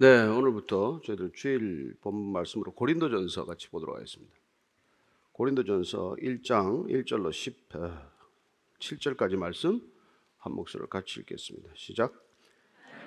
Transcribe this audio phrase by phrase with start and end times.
[0.00, 4.32] 네, 오늘부터 저희들 주일 본 말씀으로 고린도전서 같이 보도록 하겠습니다.
[5.32, 7.32] 고린도전서 1장 1절로
[8.78, 9.80] 17절까지 말씀
[10.36, 11.70] 한 목소리로 같이 읽겠습니다.
[11.74, 12.12] 시작.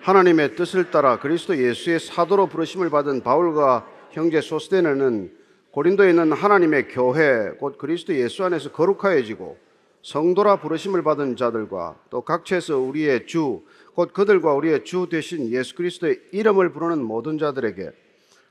[0.02, 5.34] 하나님의 뜻을 따라 그리스도 예수의 사도로 부르심을 받은 바울과 형제 소스데네는
[5.72, 9.58] 고린도에 있는 하나님의 교회 곧 그리스도 예수 안에서 거룩하여지고
[10.04, 13.64] 성도라 부르심을 받은 자들과 또 각처에서 우리의 주
[13.94, 17.92] 곧 그들과 우리의 주 되신 예수 그리스도의 이름을 부르는 모든 자들에게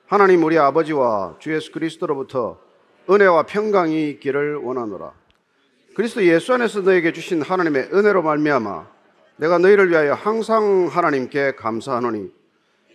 [0.07, 2.59] 하나님 우리 아버지와 주 예수 그리스도로부터
[3.09, 5.13] 은혜와 평강이 있기를 원하노라.
[5.95, 8.87] 그리스도 예수 안에서 너에게 주신 하나님의 은혜로 말미암아
[9.37, 12.31] 내가 너희를 위하여 항상 하나님께 감사하노니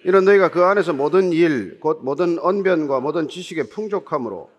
[0.06, 4.52] 이는 너희가 그 안에서 모든 일, 곧 모든 언변과 모든 지식의 풍족함으로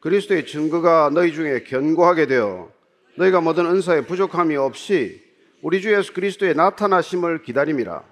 [0.00, 2.70] 그리스도의 증거가 너희 중에 견고하게 되어
[3.16, 5.22] 너희가 모든 은사에 부족함이 없이
[5.62, 8.02] 우리 주 예수 그리스도의 나타나심을 기다림이라.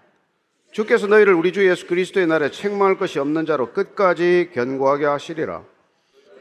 [0.73, 5.63] 주께서 너희를 우리 주 예수 그리스도의 날에 책망할 것이 없는 자로 끝까지 견고하게 하시리라.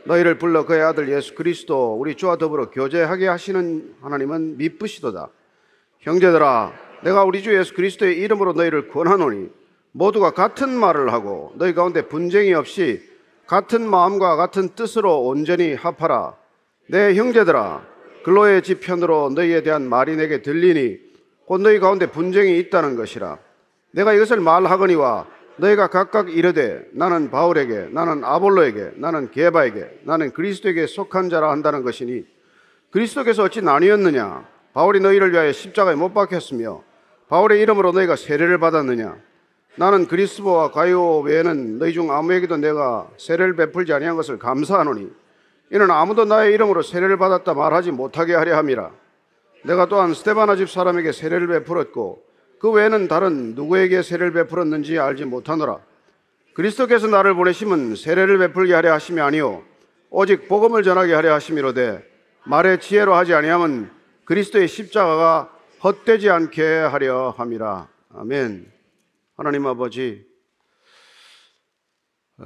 [0.06, 5.30] 너희를 불러 그의 아들 예수 그리스도 우리 주와 더불어 교제하게 하시는 하나님은 미쁘시도다.
[6.00, 9.50] 형제들아, 내가 우리 주 예수 그리스도의 이름으로 너희를 권하노니
[9.92, 13.02] 모두가 같은 말을 하고 너희 가운데 분쟁이 없이
[13.46, 16.36] 같은 마음과 같은 뜻으로 온전히 합하라.
[16.90, 17.93] 내 형제들아,
[18.24, 20.98] 글로의 지편으로 너희에 대한 말이 내게 들리니
[21.46, 23.38] 곧 너희 가운데 분쟁이 있다는 것이라.
[23.92, 31.30] 내가 이것을 말하거니와 너희가 각각 이르되 나는 바울에게 나는 아볼로에게 나는 게바에게 나는 그리스도에게 속한
[31.30, 32.26] 자라 한다는 것이니
[32.92, 36.82] 그리스도께서 어찌 나뉘었느냐 바울이 너희를 위하여 십자가에 못 박혔으며
[37.30, 39.16] 바울의 이름으로 너희가 세례를 받았느냐
[39.76, 45.12] 나는 그리스도와 가요 외에는 너희 중 아무에게도 내가 세례를 베풀지 아니한 것을 감사하노니
[45.74, 48.92] 이는 아무도 나의 이름으로 세례를 받았다 말하지 못하게 하려 함이라
[49.64, 52.24] 내가 또한 스테바나 집 사람에게 세례를 베풀었고
[52.60, 55.80] 그 외에는 다른 누구에게 세례를 베풀었는지 알지 못하노라.
[56.54, 59.64] 그리스도께서 나를 보내심은 세례를 베풀게 하려 하심이 아니요
[60.12, 62.04] 오직 복음을 전하게 하려 하심이로되
[62.46, 63.90] 말의 지혜로 하지 아니함은
[64.26, 65.50] 그리스도의 십자가가
[65.84, 67.88] 헛되지 않게 하려 함이라.
[68.16, 68.72] 아멘.
[69.36, 70.33] 하나님 아버지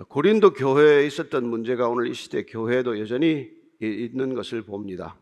[0.09, 3.49] 고린도 교회에 있었던 문제가 오늘 이 시대 교회에도 여전히
[3.79, 5.19] 있는 것을 봅니다.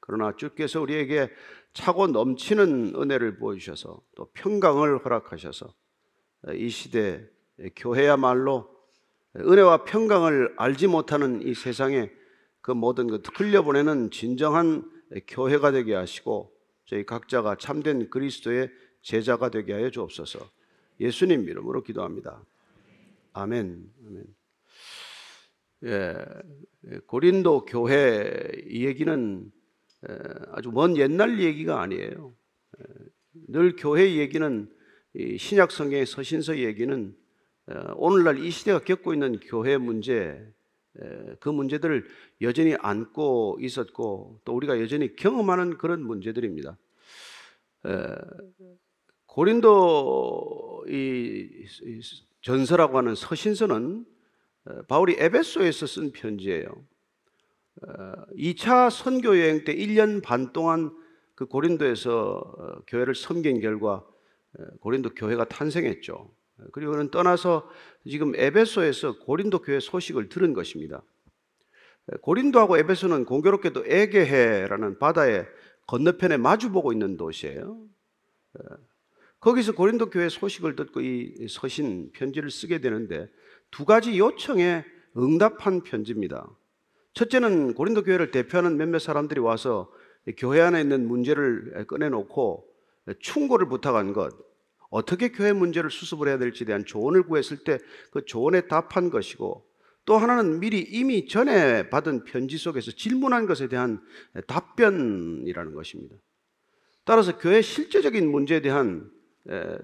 [0.00, 1.30] 그러나 주께서 우리에게
[1.72, 5.72] 차고 넘치는 은혜를 보여주셔서 또 평강을 허락하셔서
[6.54, 7.24] 이 시대
[7.76, 8.68] 교회야말로
[9.36, 12.10] 은혜와 평강을 알지 못하는 이 세상에
[12.60, 14.90] 그 모든 것 흘려보내는 진정한
[15.28, 16.52] 교회가 되게 하시고
[16.86, 18.70] 저희 각자가 참된 그리스도의
[19.02, 20.40] 제자가 되게 하여 주옵소서.
[20.98, 22.42] 예수님 이름으로 기도합니다.
[23.32, 23.90] 아멘.
[24.06, 24.24] 아멘.
[25.84, 26.16] 예,
[27.06, 29.52] 고린도 교회 이 얘기는
[30.52, 32.34] 아주 먼 옛날 얘기가 아니에요.
[33.48, 34.68] 늘 교회 얘기는
[35.38, 37.16] 신약 성경의 서신서 얘기는
[37.96, 40.44] 오늘날 이 시대가 겪고 있는 교회 문제
[41.38, 42.06] 그 문제들을
[42.40, 46.76] 여전히 안고 있었고 또 우리가 여전히 경험하는 그런 문제들입니다.
[49.26, 51.64] 고린도 이
[52.42, 54.06] 전서라고 하는 서신서는
[54.88, 56.66] 바울이 에베소에서 쓴 편지예요.
[58.36, 60.90] 2차 어, 선교 여행 때 1년 반 동안
[61.34, 64.04] 그 고린도에서 어, 교회를 섬긴 결과
[64.58, 66.30] 어, 고린도 교회가 탄생했죠.
[66.72, 67.70] 그리고 는 떠나서
[68.06, 71.02] 지금 에베소에서 고린도 교회 소식을 들은 것입니다.
[72.20, 75.46] 고린도하고 에베소는 공교롭게도 에게해라는 바다의
[75.86, 77.80] 건너편에 마주보고 있는 도시예요.
[79.40, 83.28] 거기서 고린도 교회 소식을 듣고 이 서신 편지를 쓰게 되는데
[83.70, 84.84] 두 가지 요청에
[85.16, 86.48] 응답한 편지입니다.
[87.14, 89.90] 첫째는 고린도 교회를 대표하는 몇몇 사람들이 와서
[90.36, 92.68] 교회 안에 있는 문제를 꺼내놓고
[93.18, 94.32] 충고를 부탁한 것,
[94.90, 97.78] 어떻게 교회 문제를 수습을 해야 될지에 대한 조언을 구했을 때
[98.10, 99.66] 그 조언에 답한 것이고
[100.04, 104.00] 또 하나는 미리 이미 전에 받은 편지 속에서 질문한 것에 대한
[104.46, 106.16] 답변이라는 것입니다.
[107.04, 109.10] 따라서 교회 실제적인 문제에 대한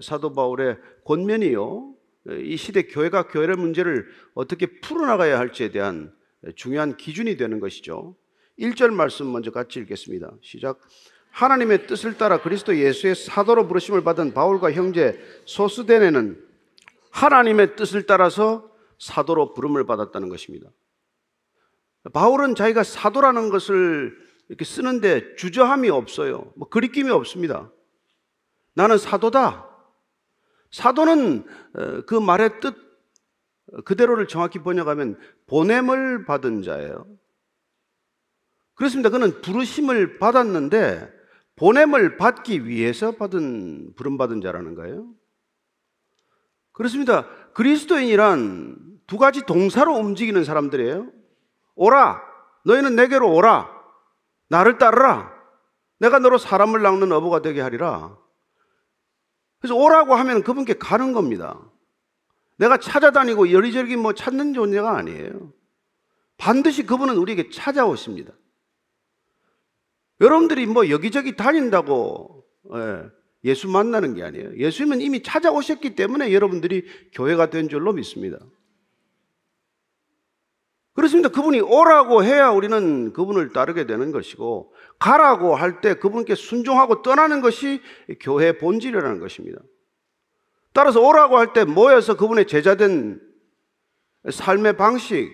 [0.01, 1.93] 사도 바울의 권면이요.
[2.43, 6.13] 이 시대 교회가 교회의 문제를 어떻게 풀어나가야 할지에 대한
[6.55, 8.15] 중요한 기준이 되는 것이죠.
[8.59, 10.33] 1절 말씀 먼저 같이 읽겠습니다.
[10.41, 10.79] 시작.
[11.31, 16.43] 하나님의 뜻을 따라 그리스도 예수의 사도로 부르심을 받은 바울과 형제 소스데네는
[17.11, 20.69] 하나님의 뜻을 따라서 사도로 부름을 받았다는 것입니다.
[22.13, 24.17] 바울은 자기가 사도라는 것을
[24.49, 26.51] 이렇게 쓰는데 주저함이 없어요.
[26.55, 27.71] 뭐 그리낌이 없습니다.
[28.77, 29.67] 나는 사도다.
[30.69, 32.75] 사도는 어, 그 말의 뜻
[33.85, 37.07] 그대로를 정확히 번역하면 보냄을 받은 자예요.
[38.75, 39.09] 그렇습니다.
[39.09, 41.11] 그는 부르심을 받았는데
[41.55, 45.09] 보냄을 받기 위해서 받은 부름 받은 자라는 거예요.
[46.71, 47.27] 그렇습니다.
[47.53, 51.11] 그리스도인이란 두 가지 동사로 움직이는 사람들이에요.
[51.73, 52.21] 오라.
[52.65, 53.71] 너희는 내게로 오라.
[54.49, 55.33] 나를 따르라.
[55.97, 58.26] 내가 너로 사람을 낚는 어부가 되게 하리라.
[59.59, 61.59] 그래서 오라고 하면 그분께 가는 겁니다.
[62.57, 65.53] 내가 찾아다니고 여리저리 뭐 찾는 존재가 아니에요.
[66.37, 68.33] 반드시 그분은 우리에게 찾아오십니다.
[70.21, 72.43] 여러분들이 뭐 여기저기 다닌다고
[73.45, 74.57] 예, 수 만나는 게 아니에요.
[74.57, 78.39] 예수님은 이미 찾아오셨기 때문에 여러분들이 교회가 된 줄로 믿습니다.
[80.97, 81.29] 그렇습니다.
[81.29, 87.81] 그분이 오라고 해야 우리는 그분을 따르게 되는 것이고 가라고 할 때 그분께 순종하고 떠나는 것이
[88.19, 89.59] 교회 본질이라는 것입니다.
[90.73, 93.21] 따라서 오라고 할 때 모여서 그분의 제자된
[94.27, 95.31] 삶의 방식,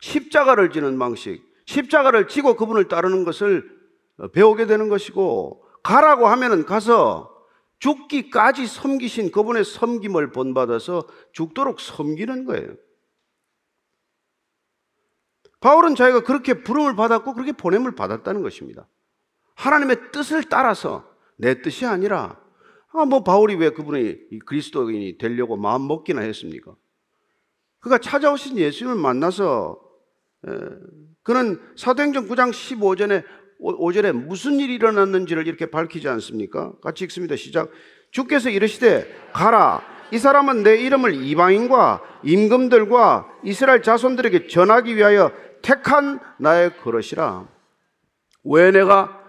[0.00, 3.70] 십자가를 지는 방식, 십자가를 지고 그분을 따르는 것을
[4.32, 7.30] 배우게 되는 것이고 가라고 하면은 가서
[7.80, 12.68] 죽기까지 섬기신 그분의 섬김을 본받아서 죽도록 섬기는 거예요.
[15.62, 18.88] 바울은 자기가 그렇게 부름을 받았고 그렇게 보냄을 받았다는 것입니다.
[19.54, 22.40] 하나님의 뜻을 따라서 내 뜻이 아니라
[22.92, 26.74] 아, 뭐 바울이 왜 그분이 그리스도인이 되려고 마음 먹기나 했습니까?
[27.80, 29.80] 그가 찾아오신 예수님을 만나서
[30.46, 30.50] 에,
[31.22, 33.24] 그는 사도행전 9장 15절에
[33.60, 36.72] 5절에 무슨 일이 일어났는지를 이렇게 밝히지 않습니까?
[36.82, 37.36] 같이 읽습니다.
[37.36, 37.70] 시작.
[38.10, 39.80] 주께서 이르시되 가라
[40.10, 45.32] 이 사람은 내 이름을 이방인과 임금들과 이스라엘 자손들에게 전하기 위하여
[45.62, 47.48] 택한 나의 그릇이라.
[48.44, 49.20] 왜 내가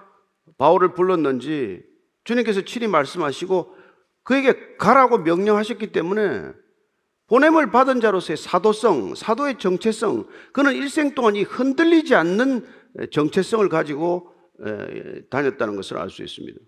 [0.57, 1.83] 바울을 불렀는지
[2.23, 3.75] 주님께서 친히 말씀하시고
[4.23, 6.51] 그에게 가라고 명령하셨기 때문에
[7.27, 12.65] 보냄을 받은 자로서의 사도성, 사도의 정체성, 그는 일생 동안 이 흔들리지 않는
[13.11, 14.33] 정체성을 가지고
[15.29, 16.59] 다녔다는 것을 알 수 있습니다.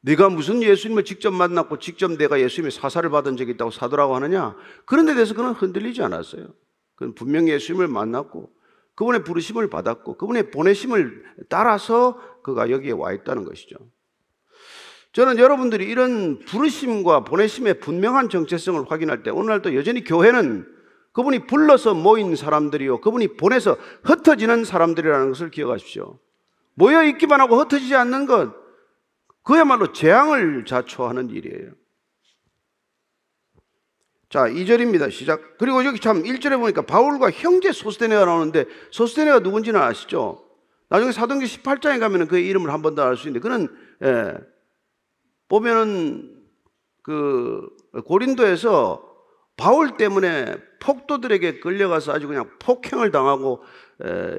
[0.00, 4.56] 네가 무슨 예수님을 직접 만났고 직접 내가 예수님의 사사를 받은 적이 있다고 사도라고 하느냐?
[4.84, 6.54] 그런 데 대해서 그는 흔들리지 않았어요.
[6.98, 8.50] 그는 분명히 예수님을 만났고
[8.96, 13.76] 그분의 부르심을 받았고 그분의 보내심을 따라서 그가 여기에 와 있다는 것이죠.
[15.12, 20.66] 저는 여러분들이 이런 부르심과 보내심의 분명한 정체성을 확인할 때 오늘날도 여전히 교회는
[21.12, 23.00] 그분이 불러서 모인 사람들이요.
[23.00, 26.18] 그분이 보내서 흩어지는 사람들이라는 것을 기억하십시오.
[26.74, 28.52] 모여 있기만 하고 흩어지지 않는 것,
[29.44, 31.70] 그야말로 재앙을 자초하는 일이에요.
[34.30, 35.10] 자, 2절입니다.
[35.10, 35.56] 시작.
[35.58, 40.44] 그리고 여기 참 1절에 보니까 바울과 형제 소스테네가 나오는데 소스테네가 누군지는 아시죠?
[40.90, 43.68] 나중에 사도행전 18장에 가면 그의 이름을 한 번 더 알 수 있는데 그는
[44.04, 44.34] 예,
[45.48, 46.36] 보면은
[47.02, 47.68] 그
[48.04, 49.02] 고린도에서
[49.56, 53.62] 바울 때문에 폭도들에게 끌려가서 아주 그냥 폭행을 당하고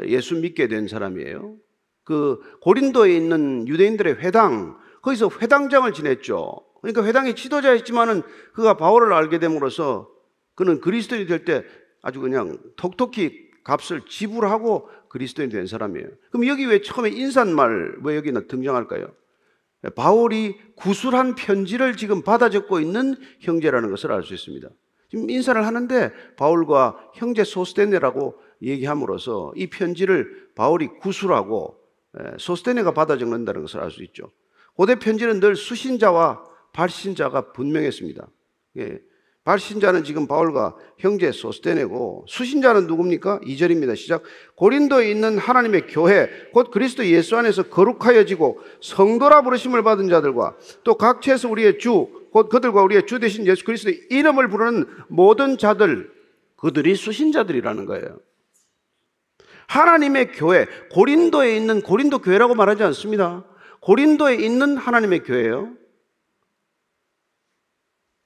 [0.05, 1.55] 예수 믿게 된 사람이에요.
[2.03, 6.61] 그 고린도에 있는 유대인들의 회당 거기서 회당장을 지냈죠.
[6.81, 8.21] 그러니까 회당의 지도자였지만은
[8.53, 10.09] 그가 바울을 알게 됨으로써
[10.55, 11.63] 그는 그리스도인이 될 때
[12.01, 16.07] 아주 그냥 톡톡히 값을 지불하고 그리스도인이 된 사람이에요.
[16.31, 19.11] 그럼 여기 왜 처음에 인사말 왜 여기 등장할까요?
[19.95, 24.67] 바울이 구술한 편지를 지금 받아 적고 있는 형제라는 것을 알 수 있습니다.
[25.09, 31.79] 지금 인사를 하는데 바울과 형제 소스테네라고 얘기함으로써 이 편지를 바울이 구술하고
[32.37, 34.29] 소스테네가 받아 적는다는 것을 알 수 있죠.
[34.75, 36.43] 고대 편지는 늘 수신자와
[36.73, 38.27] 발신자가 분명했습니다.
[38.77, 38.99] 예.
[39.45, 43.39] 발신자는 지금 바울과 형제 소스테네고 수신자는 누굽니까?
[43.39, 43.95] 2절입니다.
[43.95, 44.21] 시작.
[44.55, 51.49] 고린도에 있는 하나님의 교회 곧 그리스도 예수 안에서 거룩하여지고 성도라 부르심을 받은 자들과 또 각처에서
[51.49, 56.11] 우리의 주 곧 그들과 우리의 주 되신 예수 그리스도의 이름을 부르는 모든 자들
[56.57, 58.19] 그들이 수신자들이라는 거예요.
[59.67, 63.45] 하나님의 교회 고린도에 있는 고린도 교회라고 말하지 않습니다.
[63.81, 65.71] 고린도에 있는 하나님의 교회예요.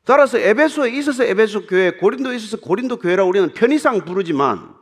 [0.06, 4.74] 따라서 에베소에 있어서 에베소 교회, 고린도에 있어서 고린도 교회라고 우리는 편의상 부르지만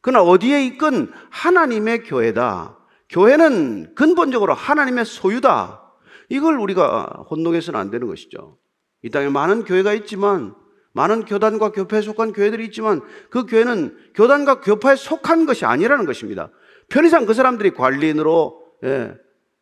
[0.00, 2.78] 그러나 어디에 있건 하나님의 교회다.
[3.08, 5.82] 교회는 근본적으로 하나님의 소유다.
[6.28, 8.58] 이걸 우리가 혼동해서는 안 되는 것이죠.
[9.02, 10.54] 이 땅에 많은 교회가 있지만
[10.92, 13.00] 많은 교단과 교파에 속한 교회들이 있지만
[13.30, 16.50] 그 교회는 교단과 교파에 속한 것이 아니라는 것입니다.
[16.88, 19.14] 편의상 그 사람들이 관리인으로 예,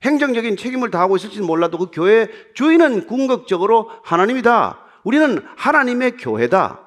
[0.03, 4.79] 행정적인 책임을 다하고 있을지는 몰라도 그 교회 주인은 궁극적으로 하나님이다.
[5.05, 6.81] 우리는 하나님의 교회다.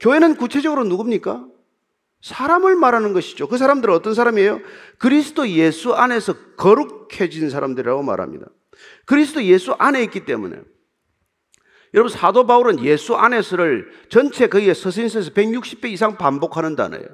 [0.00, 1.46] 교회는 구체적으로 누굽니까?
[2.22, 3.48] 사람을 말하는 것이죠.
[3.48, 4.60] 그 사람들은 어떤 사람이에요?
[4.98, 8.46] 그리스도 예수 안에서 거룩해진 사람들이라고 말합니다.
[9.04, 10.56] 그리스도 예수 안에 있기 때문에.
[11.94, 17.06] 여러분, 사도 바울은 예수 안에서를 전체 거의 서신서에서 160배 이상 반복하는 단어예요.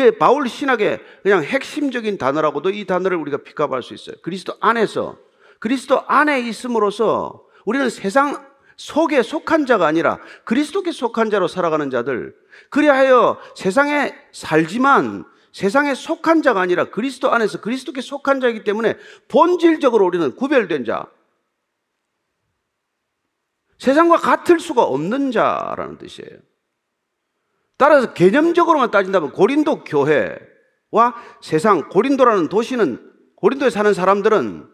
[0.00, 4.16] 그 바울 신학의 그냥 핵심적인 단어라고도 이 단어를 우리가 픽업할 수 있어요.
[4.22, 5.18] 그리스도 안에서
[5.58, 12.34] 그리스도 안에 있음으로써 우리는 세상 속에 속한 자가 아니라 그리스도께 속한 자로 살아가는 자들.
[12.70, 18.96] 그리하여 세상에 살지만 세상에 속한 자가 아니라 그리스도 안에서 그리스도께 속한 자이기 때문에
[19.28, 21.04] 본질적으로 우리는 구별된 자.
[23.76, 26.49] 세상과 같을 수가 없는 자라는 뜻이에요.
[27.80, 34.68] 따라서 개념적으로만 따진다면 고린도 교회와 세상, 고린도라는 도시는 고린도에 사는 사람들은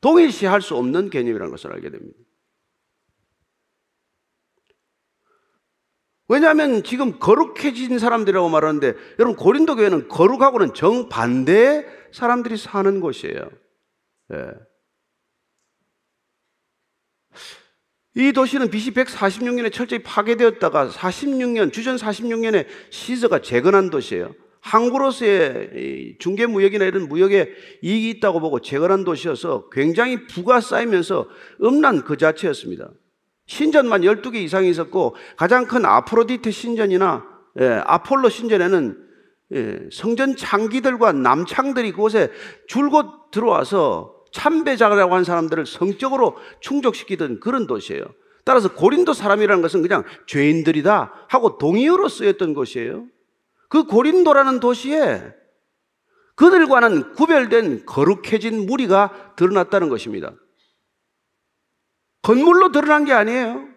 [0.00, 2.18] 동일시할 수 없는 개념이라는 것을 알게 됩니다.
[6.28, 13.50] 왜냐하면 지금 거룩해진 사람들이라고 말하는데 여러분 고린도 교회는 거룩하고는 정반대의 사람들이 사는 곳이에요.
[14.32, 14.67] 예.
[18.18, 24.34] 이 도시는 BC 146년에 철저히 파괴되었다가 46년, 주전 46년에 시저가 재건한 도시예요.
[24.60, 31.28] 항구로서의 중개 무역이나 이런 무역에 이익이 있다고 보고 재건한 도시여서 굉장히 부가 쌓이면서
[31.62, 32.90] 음란 그 자체였습니다.
[33.46, 37.24] 신전만 12개 이상이 있었고 가장 큰 아프로디테 신전이나
[37.60, 38.98] 예, 아폴로 신전에는
[39.54, 42.32] 예, 성전 창기들과 남창들이 그곳에
[42.66, 48.04] 줄곧 들어와서 참배자라고 하는 사람들을 성적으로 충족시키던 그런 도시예요.
[48.44, 53.06] 따라서 고린도 사람이라는 것은 그냥 죄인들이다 하고 동의어로 쓰였던 곳이에요.
[53.68, 55.34] 그 고린도라는 도시에
[56.34, 60.32] 그들과는 구별된 거룩해진 무리가 드러났다는 것입니다.
[62.22, 63.68] 건물로 드러난 게 아니에요.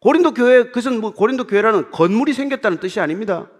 [0.00, 3.50] 고린도 교회, 그것은 뭐 고린도 교회라는 건물이 생겼다는 뜻이 아닙니다.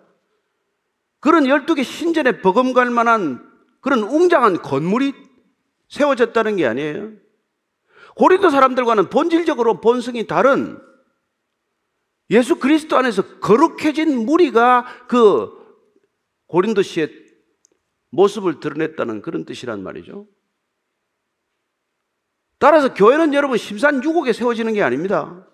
[1.20, 3.46] 그런 12개 신전에 버금갈 만한
[3.80, 5.12] 그런 웅장한 건물이
[5.90, 7.12] 세워졌다는 게 아니에요.
[8.16, 10.80] 고린도 사람들과는 본질적으로 본성이 다른
[12.30, 15.50] 예수 그리스도 안에서 거룩해진 무리가 그
[16.46, 17.10] 고린도 시의
[18.10, 20.26] 모습을 드러냈다는 그런 뜻이란 말이죠.
[22.58, 25.46] 따라서 교회는 여러분 심산유곡에 세워지는 게 아닙니다.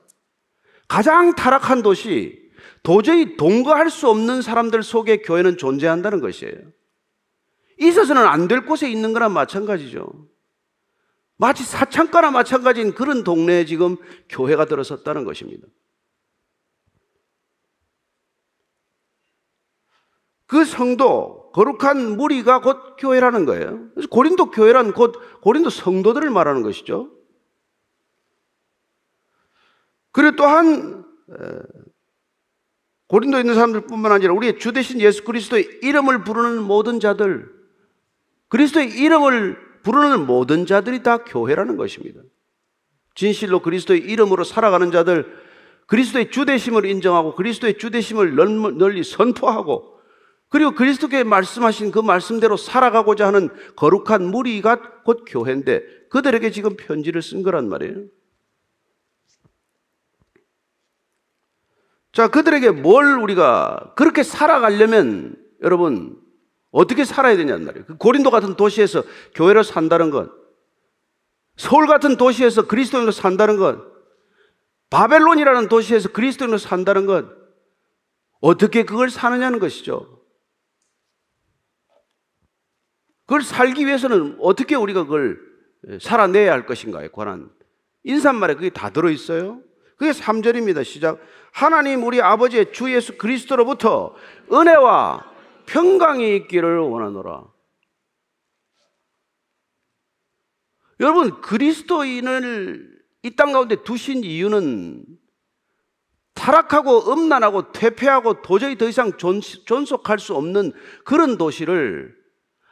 [0.89, 2.51] 가장 타락한 도시,
[2.83, 6.55] 도저히 동거할 수 없는 사람들 속에 교회는 존재한다는 것이에요.
[7.79, 10.29] 있어서는 안 될 곳에 있는 거나 마찬가지죠.
[11.37, 13.97] 마치 사창가나 마찬가지인 그런 동네에 지금
[14.29, 15.67] 교회가 들어섰다는 것입니다.
[20.47, 23.91] 그 성도, 거룩한 무리가 곧 교회라는 거예요.
[23.95, 27.11] 그래서 고린도 교회란 곧 고린도 성도들을 말하는 것이죠.
[30.13, 31.05] 그리고 또한
[33.09, 37.56] 고린도에 있는 사람들뿐만 아니라 우리의 주 대신 예수 그리스도의 이름을 부르는 모든 자들,
[38.49, 42.21] 그리스도의 이름을 부르는 모든 자들이 다 교회라는 것입니다.
[43.15, 45.27] 진실로 그리스도의 이름으로 살아가는 자들,
[45.87, 48.35] 그리스도의 주대심을 인정하고 그리스도의 주대심을
[48.79, 49.97] 널리 선포하고
[50.49, 57.43] 그리고 그리스도께 말씀하신 그 말씀대로 살아가고자 하는 거룩한 무리가 곧 교회인데 그들에게 지금 편지를 쓴
[57.43, 58.05] 거란 말이에요.
[62.13, 66.19] 자, 그들에게 뭘 우리가 그렇게 살아가려면 여러분
[66.77, 67.87] 어떻게 살아야 되냐는 말이에요.
[67.87, 69.03] 그 고린도 같은 도시에서
[69.35, 70.31] 교회로 산다는 것,
[71.57, 73.79] 서울 같은 도시에서 그리스도인으로 산다는 것,
[74.91, 77.25] 바벨론이라는 도시에서 그리스도인으로 산다는 것,
[78.43, 80.21] 어떻게 그걸 사느냐는 것이죠.
[83.25, 85.41] 그걸 살기 위해서는 어떻게 우리가 그걸
[85.99, 87.51] 살아내야 할 것인가에 관한
[88.05, 89.63] 인사말에 그게 다 들어있어요.
[89.97, 90.85] 그게 3절입니다.
[90.85, 91.21] 시작.
[91.53, 94.15] 하나님 우리 아버지의 주 예수 그리스도로부터
[94.53, 95.36] 은혜와
[95.67, 97.45] 평강이 있기를 원하노라.
[101.01, 105.05] 여러분, 그리스도인을 이 땅 가운데 두신 이유는
[106.35, 110.73] 타락하고 음란하고 퇴폐하고 도저히 더 이상 존속할 수 없는
[111.05, 112.15] 그런 도시를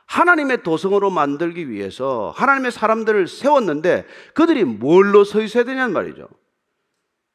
[0.06, 6.28] 하나님의 도성으로 만들기 위해서 하나님의 사람들을 세웠는데 그들이 뭘로 서 있어야 되냐는 말이죠.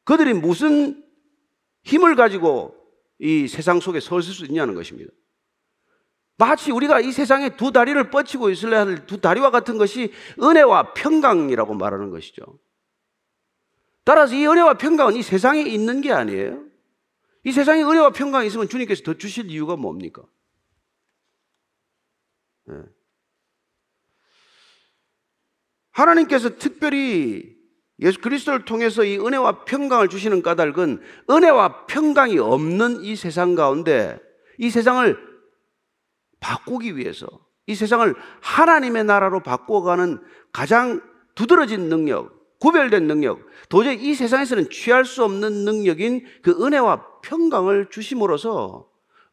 [0.05, 1.03] 그들이 무슨
[1.83, 2.75] 힘을 가지고
[3.17, 5.11] 이 세상 속에 서 있을 수 있냐는 것입니다.
[6.39, 12.11] 마치 우리가 이 세상에 두 다리를 뻗치고 있을래 할두 다리와 같은 것이 은혜와 평강이라고 말하는
[12.11, 12.57] 것이죠.
[14.05, 16.63] 따라서 이 은혜와 평강은 이 세상에 있는 게 아니에요.
[17.43, 20.23] 이 세상에 은혜와 평강이 있으면 주님께서 더 주실 이유가 뭡니까?
[22.67, 22.75] 네.
[25.91, 27.53] 하나님께서 특별히
[27.99, 34.17] 예수 그리스도를 통해서 이 은혜와 평강을 주시는 까닭은 은혜와 평강이 없는 이 세상 가운데
[34.57, 35.28] 이 세상을
[36.39, 37.27] 바꾸기 위해서
[37.67, 40.19] 이 세상을 하나님의 나라로 바꿔가는
[40.51, 41.01] 가장
[41.35, 48.89] 두드러진 능력, 구별된 능력, 도저히 이 세상에서는 취할 수 없는 능력인 그 은혜와 평강을 주심으로써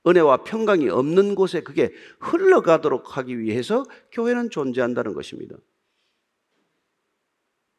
[0.06, 5.56] 은혜와 평강이 없는 곳에 그게 흘러가도록 하기 위해서 교회는 존재한다는 것입니다.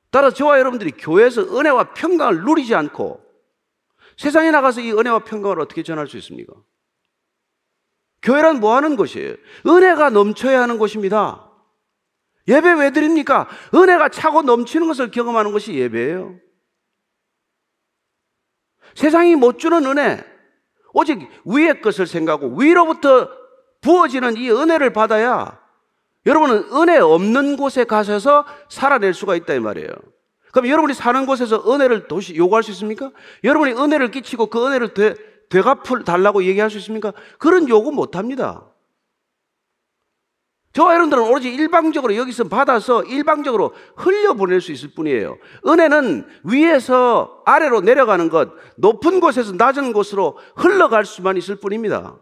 [0.10, 3.24] 따라 저와 여러분들이 교회에서 은혜와 평강을 누리지 않고
[4.18, 6.54] 세상에 나가서 이 은혜와 평강을 어떻게 전할 수 있습니까?
[8.22, 9.36] 교회란 뭐 하는 곳이에요?
[9.66, 11.50] 은혜가 넘쳐야 하는 곳입니다.
[12.48, 13.48] 예배 왜 드립니까?
[13.74, 16.36] 은혜가 차고 넘치는 것을 경험하는 것이 예배예요.
[18.96, 20.24] 세상이 못 주는 은혜,
[20.94, 23.30] 오직 위의 것을 생각하고 위로부터
[23.82, 25.60] 부어지는 이 은혜를 받아야
[26.26, 29.90] 여러분은 은혜 없는 곳에 가셔서 살아낼 수가 있다 이 말이에요.
[30.52, 33.12] 그럼 여러분이 사는 곳에서 은혜를 도시 요구할 수 있습니까?
[33.44, 34.94] 여러분이 은혜를 끼치고 그 은혜를
[35.50, 37.14] 되, 되갚을 달라고 얘기할 수 있습니까?
[37.38, 38.66] 그런 요구 못 합니다.
[40.74, 45.38] 저와 여러분들은 오로지 일방적으로 여기서 받아서 일방적으로 흘려보낼 수 있을 뿐이에요.
[45.66, 52.18] 은혜는 위에서 아래로 내려가는 것, 높은 곳에서 낮은 곳으로 흘러갈 수만 있을 뿐입니다.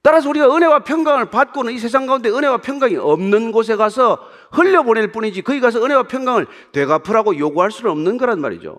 [0.00, 4.18] 따라서 우리가 은혜와 평강을 받고는 이 세상 가운데 은혜와 평강이 없는 곳에 가서
[4.52, 8.78] 흘려보낼 뿐이지 거기 가서 은혜와 평강을 되갚으라고 요구할 수는 없는 거란 말이죠.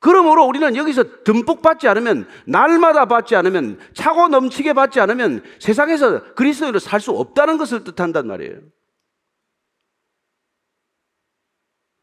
[0.00, 6.78] 그러므로 우리는 여기서 듬뿍 받지 않으면 날마다 받지 않으면 차고 넘치게 받지 않으면 세상에서 그리스도인으로
[6.78, 8.58] 살 수 없다는 것을 뜻한단 말이에요.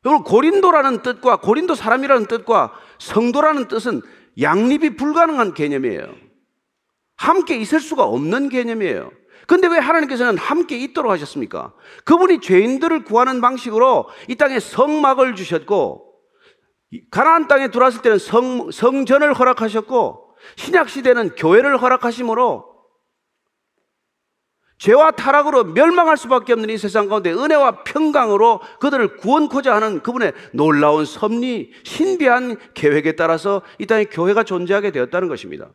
[0.06, 4.02] 여러분 고린도라는 뜻과 고린도 사람이라는 뜻과 성도라는 뜻은
[4.40, 6.16] 양립이 불가능한 개념이에요.
[7.18, 9.12] 함께 있을 수가 없는 개념이에요.
[9.48, 11.74] 근데 왜 하나님께서는 함께 있도록 하셨습니까?
[12.04, 16.05] 그분이 죄인들을 구하는 방식으로 이 땅에 성막을 주셨고
[17.12, 22.76] 가나안 땅에 들어왔을 때는 성, 성전을 허락하셨고 신약 시대는 교회를 허락하심으로
[24.78, 31.06] 죄와 타락으로 멸망할 수밖에 없는 이 세상 가운데 은혜와 평강으로 그들을 구원코자 하는 그분의 놀라운
[31.06, 35.70] 섭리, 신비한 계획에 따라서 이 땅에 교회가 존재하게 되었다는 것입니다.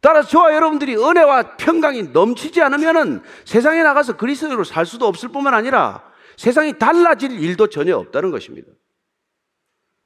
[0.00, 6.04] 따라서 저와 여러분들이 은혜와 평강이 넘치지 않으면 세상에 나가서 그리스도로 살 수도 없을 뿐만 아니라
[6.36, 8.68] 세상이 달라질 일도 전혀 없다는 것입니다.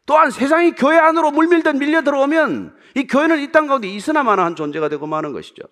[0.09, 5.07] 또한 세상이 교회 안으로 물밀듯 밀려 들어오면 이 교회는 이 땅 가운데 있으나마나한 존재가 되고
[5.07, 5.65] 마는 것이죠.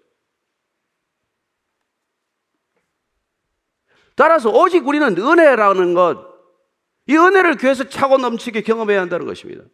[4.14, 6.18] 따라서 오직 우리는 은혜라는 것,
[7.06, 9.64] 이 은혜를 교회에서 차고 넘치게 경험해야 한다는 것입니다.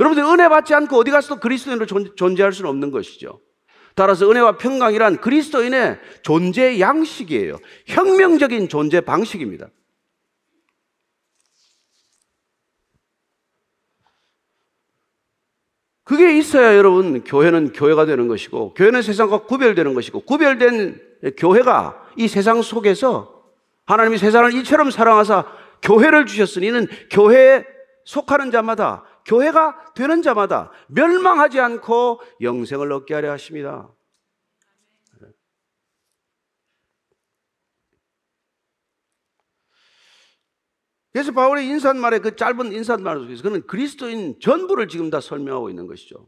[0.00, 3.42] 여러분들 은혜 받지 않고 어디 가서도 그리스도인으로 존재할 수는 없는 것이죠.
[3.94, 7.58] 따라서 은혜와 평강이란 그리스도인의 존재 양식이에요.
[7.88, 9.68] 혁명적인 존재 방식입니다.
[16.04, 21.00] 그게 있어야 여러분 교회는 교회가 되는 것이고 교회는 세상과 구별되는 것이고 구별된
[21.38, 23.42] 교회가 이 세상 속에서
[23.86, 25.46] 하나님이 세상을 이처럼 사랑하사
[25.82, 27.64] 교회를 주셨으니 이는 교회에
[28.04, 33.88] 속하는 자마다 교회가 되는 자마다 멸망하지 않고 영생을 얻게 하려 하십니다.
[41.14, 46.26] 그래서 바울의 인사말에 그 짧은 인사말 속에서 그는 그리스도인 전부를 지금 다 설명하고 있는 것이죠.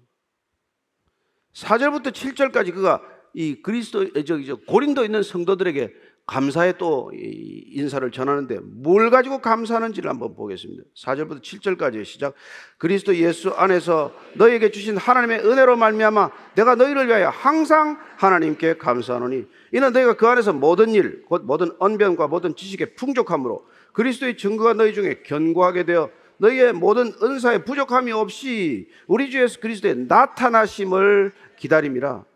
[1.55, 3.03] 4절부터 7절까지 그가
[3.35, 5.92] 이 그리스도 저기 저 고린도 있는 성도들에게
[6.27, 10.85] 감사의 또 인사를 전하는데 뭘 가지고 감사하는지를 한번 보겠습니다.
[10.96, 12.35] 4절부터 7절까지 시작.
[12.79, 19.92] 그리스도 예수 안에서 너에게 주신 하나님의 은혜로 말미암아 내가 너희를 위하여 항상 하나님께 감사하노니 이는
[19.92, 25.22] 너희가 그 안에서 모든 일 곧 모든 언변과 모든 지식의 풍족함으로 그리스도의 증거가 너희 중에
[25.22, 32.26] 견고하게 되어 너희의 모든 은사에 부족함이 없이 우리 주 예수 그리스도의 나타나심을 기다림이라.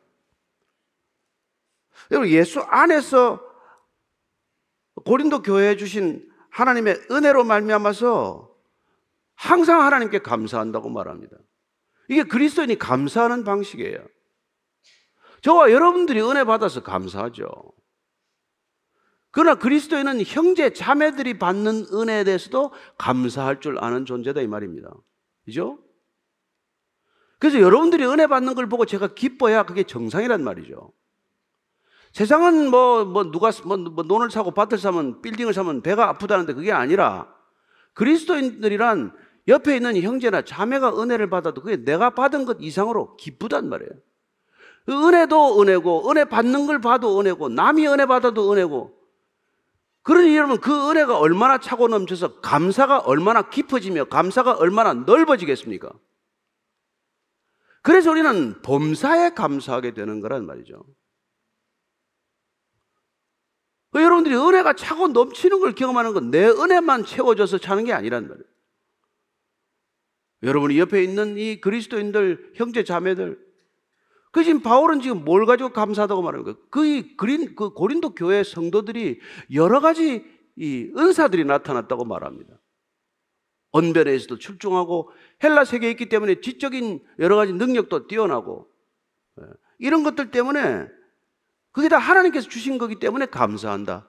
[2.12, 3.46] 여러분 예수 안에서
[5.04, 8.50] 고린도 교회에 주신 하나님의 은혜로 말미암아서
[9.34, 11.36] 항상 하나님께 감사한다고 말합니다.
[12.08, 13.98] 이게 그리스도인이 감사하는 방식이에요.
[15.42, 17.46] 저와 여러분들이 은혜 받아서 감사하죠.
[19.32, 24.90] 그러나 그리스도인은 형제 자매들이 받는 은혜에 대해서도 감사할 줄 아는 존재다 이 말입니다.
[25.44, 25.78] 그죠?
[27.38, 30.92] 그래서 여러분들이 은혜 받는 걸 보고 제가 기뻐야 그게 정상이란 말이죠.
[32.12, 36.72] 세상은 뭐, 뭐, 누가, 뭐, 뭐, 논을 사고 밭을 사면, 빌딩을 사면 배가 아프다는데 그게
[36.72, 37.32] 아니라
[37.94, 39.12] 그리스도인들이란
[39.46, 43.90] 옆에 있는 형제나 자매가 은혜를 받아도 그게 내가 받은 것 이상으로 기쁘단 말이에요.
[44.86, 48.99] 그 은혜도 은혜고, 은혜 받는 걸 봐도 은혜고, 남이 은혜 받아도 은혜고,
[50.10, 55.88] 그러니 여러분 그 은혜가 얼마나 차고 넘쳐서 감사가 얼마나 깊어지며 감사가 얼마나 넓어지겠습니까?
[57.82, 60.84] 그래서 우리는 범사에 감사하게 되는 거란 말이죠.
[63.92, 68.44] 그 여러분들이 은혜가 차고 넘치는 걸 경험하는 건 내 은혜만 채워져서 차는 게 아니란 말이에요.
[70.42, 73.38] 여러분이 옆에 있는 이 그리스도인들, 형제 자매들,
[74.30, 76.56] 그 지금 바울은 지금 뭘 가지고 감사하다고 말하는 거예요?
[76.70, 79.20] 그 그린 그 고린도 교회 성도들이
[79.54, 80.24] 여러 가지
[80.56, 82.54] 이 은사들이 나타났다고 말합니다.
[83.72, 85.10] 언변에서도 출중하고
[85.42, 88.68] 헬라 세계에 있기 때문에 지적인 여러 가지 능력도 뛰어나고
[89.40, 89.44] 예,
[89.78, 90.86] 이런 것들 때문에
[91.72, 94.08] 그게 다 하나님께서 주신 거기 때문에 감사한다.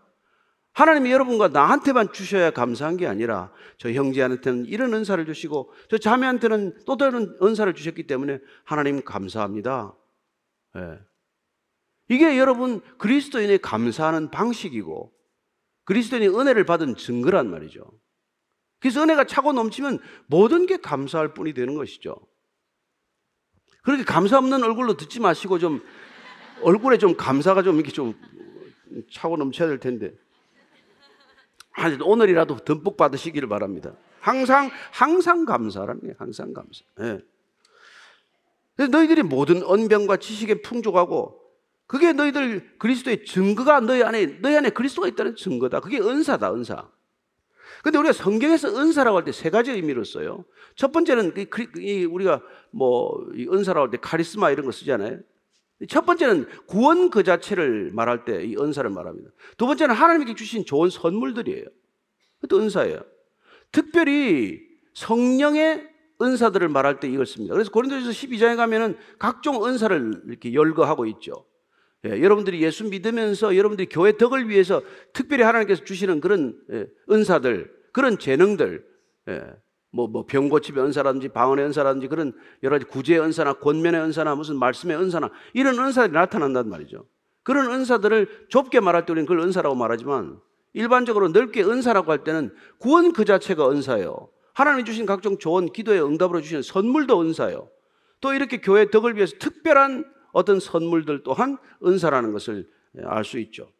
[0.73, 6.97] 하나님이 여러분과 나한테만 주셔야 감사한 게 아니라 저 형제한테는 이런 은사를 주시고 저 자매한테는 또
[6.97, 9.93] 다른 은사를 주셨기 때문에 하나님 감사합니다.
[10.77, 10.99] 예.
[12.09, 15.13] 이게 여러분 그리스도인의 감사하는 방식이고
[15.85, 17.83] 그리스도인이 은혜를 받은 증거란 말이죠.
[18.79, 22.15] 그래서 은혜가 차고 넘치면 모든 게 감사할 뿐이 되는 것이죠.
[23.83, 25.81] 그렇게 감사 없는 얼굴로 듣지 마시고 좀
[26.61, 28.13] 얼굴에 좀 감사가 좀 이렇게 좀
[29.11, 30.13] 차고 넘쳐야 될 텐데.
[32.03, 33.95] 오늘이라도 듬뿍 받으시기를 바랍니다.
[34.19, 36.83] 항상 항상 감사라는 게 항상 감사.
[37.01, 37.19] 예.
[38.77, 41.39] 너희들이 모든 언변과 지식에 풍족하고
[41.87, 45.81] 그게 너희들 그리스도의 증거가 너희 안에 너희 안에 그리스도가 있다는 증거다.
[45.81, 46.89] 그게 은사다, 은사.
[47.83, 50.45] 근데 우리가 성경에서 은사라고 할 때 세 가지 의미로 써요.
[50.75, 51.33] 첫 번째는
[52.11, 55.19] 우리가 뭐 은사라고 할 때 카리스마 이런 거 쓰잖아요.
[55.89, 59.31] 첫 번째는 구원 그 자체를 말할 때 이 은사를 말합니다.
[59.57, 61.65] 두 번째는 하나님께 주신 좋은 선물들이에요.
[62.39, 63.01] 그것도 은사예요.
[63.71, 64.61] 특별히
[64.93, 65.89] 성령의
[66.21, 67.53] 은사들을 말할 때 이걸 씁니다.
[67.53, 71.45] 그래서 고린도전서 12장에 가면은 각종 은사를 이렇게 열거하고 있죠.
[72.05, 74.81] 예, 여러분들이 예수 믿으면서 여러분들이 교회 덕을 위해서
[75.13, 78.83] 특별히 하나님께서 주시는 그런 예, 은사들, 그런 재능들,
[79.29, 79.43] 예,
[79.91, 84.97] 뭐, 뭐, 병고침의 은사라든지 방언의 은사라든지 그런 여러 가지 구제의 은사나 권면의 은사나 무슨 말씀의
[84.97, 87.05] 은사나 이런 은사들이 나타난단 말이죠.
[87.43, 90.39] 그런 은사들을 좁게 말할 때 우리는 그걸 은사라고 말하지만
[90.73, 94.29] 일반적으로 넓게 은사라고 할 때는 구원 그 자체가 은사예요.
[94.53, 97.69] 하나님이 주신 각종 좋은 기도의 응답으로 주신 선물도 은사예요.
[98.19, 102.69] 또 이렇게 교회 덕을 위해서 특별한 어떤 선물들 또한 은사라는 것을
[103.03, 103.71] 알 수 있죠.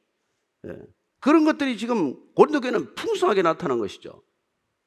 [0.67, 0.75] 예.
[1.19, 4.23] 그런 것들이 지금 고린도 교회는 풍성하게 나타난 것이죠.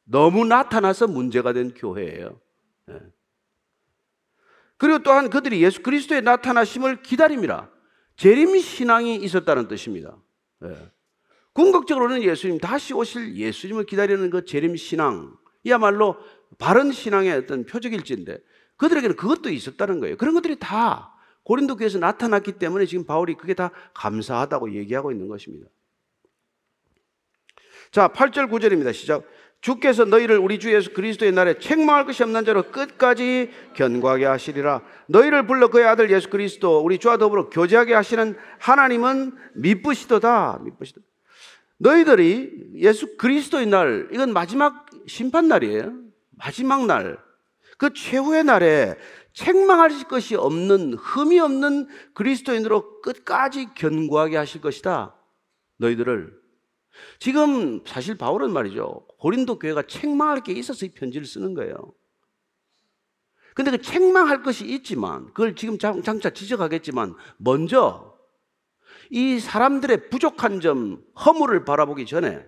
[0.05, 2.41] 너무 나타나서 문제가 된 교회예요.
[2.91, 3.01] 예.
[4.77, 7.71] 그리고 또한 그들이 예수 그리스도의 나타나심을 기다립니다.
[8.17, 10.17] 재림 신앙이 있었다는 뜻입니다.
[10.65, 10.91] 예.
[11.53, 16.17] 궁극적으로는 예수님 다시 오실 예수님을 기다리는 그 재림 신앙 이야말로
[16.59, 18.39] 바른 신앙의 어떤 표적일지인데
[18.77, 20.17] 그들에게는 그것도 있었다는 거예요.
[20.17, 25.69] 그런 것들이 다 고린도 교회에서 나타났기 때문에 지금 바울이 그게 다 감사하다고 얘기하고 있는 것입니다.
[27.91, 28.93] 자, 8절 9절입니다.
[28.93, 29.25] 시작.
[29.61, 34.83] 주께서 너희를 우리 주 예수 그리스도의 날에 책망할 것이 없는 자로 끝까지 견고하게 하시리라.
[35.07, 40.61] 너희를 불러 그의 아들 예수 그리스도 우리 주와 더불어 교제하게 하시는 하나님은 미쁘시도다.
[40.65, 41.01] 미쁘시도.
[41.79, 45.93] 너희들이 예수 그리스도의 날 이건 마지막 심판 날이에요.
[46.31, 47.19] 마지막 날.
[47.79, 48.97] 그 최후의 날에
[49.33, 55.15] 책망할 것이 없는 흠이 없는 그리스도인으로 끝까지 견고하게 하실 것이다.
[55.79, 56.33] 너희들을
[57.19, 59.07] 지금 사실 바울은 말이죠.
[59.19, 61.75] 고린도 교회가 책망할 게 있어서 이 편지를 쓰는 거예요.
[63.55, 68.15] 근데 그 책망할 것이 있지만 그걸 지금 장차 지적하겠지만 먼저
[69.11, 72.45] 이 사람들의 부족한 점, 허물을 바라보기 전에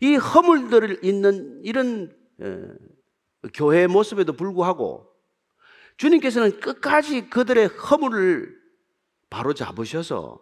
[0.00, 2.14] 이 허물들을 있는 이런
[3.54, 5.06] 교회의 모습에도 불구하고
[5.96, 8.58] 주님께서는 끝까지 그들의 허물을
[9.28, 10.40] 바로 잡으셔서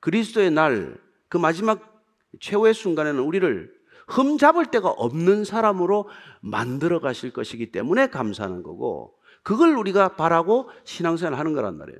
[0.00, 2.02] 그리스도의 날, 그 마지막
[2.40, 3.72] 최후의 순간에는 우리를
[4.08, 6.08] 흠 잡을 데가 없는 사람으로
[6.40, 11.98] 만들어 가실 것이기 때문에 감사하는 거고, 그걸 우리가 바라고 신앙생활 하는 거란 말이에요.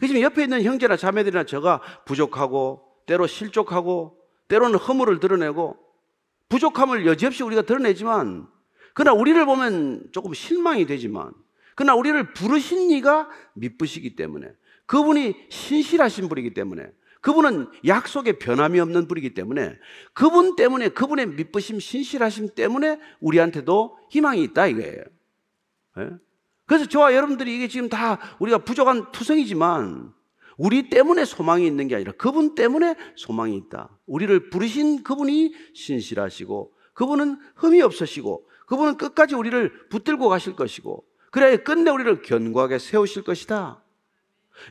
[0.00, 4.18] 그 지금 옆에 있는 형제나 자매들이나 저가 부족하고, 때로 실족하고,
[4.48, 5.76] 때로는 허물을 드러내고,
[6.48, 8.46] 부족함을 여지없이 우리가 드러내지만,
[8.94, 11.32] 그러나 우리를 보면 조금 실망이 되지만,
[11.74, 14.48] 그러나 우리를 부르신 이가 미쁘시기 때문에
[14.86, 19.76] 그분이 신실하신 분이기 때문에 그분은 약속에 변함이 없는 분이기 때문에
[20.12, 25.02] 그분 때문에 그분의 미쁘심 신실하심 때문에 우리한테도 희망이 있다 이거예요.
[25.96, 26.10] 네?
[26.66, 30.12] 그래서 저와 여러분들이 이게 지금 다 우리가 부족한 투성이지만
[30.56, 33.98] 우리 때문에 소망이 있는 게 아니라 그분 때문에 소망이 있다.
[34.06, 41.90] 우리를 부르신 그분이 신실하시고 그분은 흠이 없으시고 그분은 끝까지 우리를 붙들고 가실 것이고 그래야 끝내
[41.90, 43.82] 우리를 견고하게 세우실 것이다.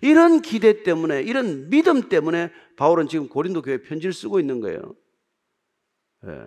[0.01, 4.95] 이런 기대 때문에, 이런 믿음 때문에 바울은 지금 고린도 교회 편지를 쓰고 있는 거예요.
[6.25, 6.45] 예.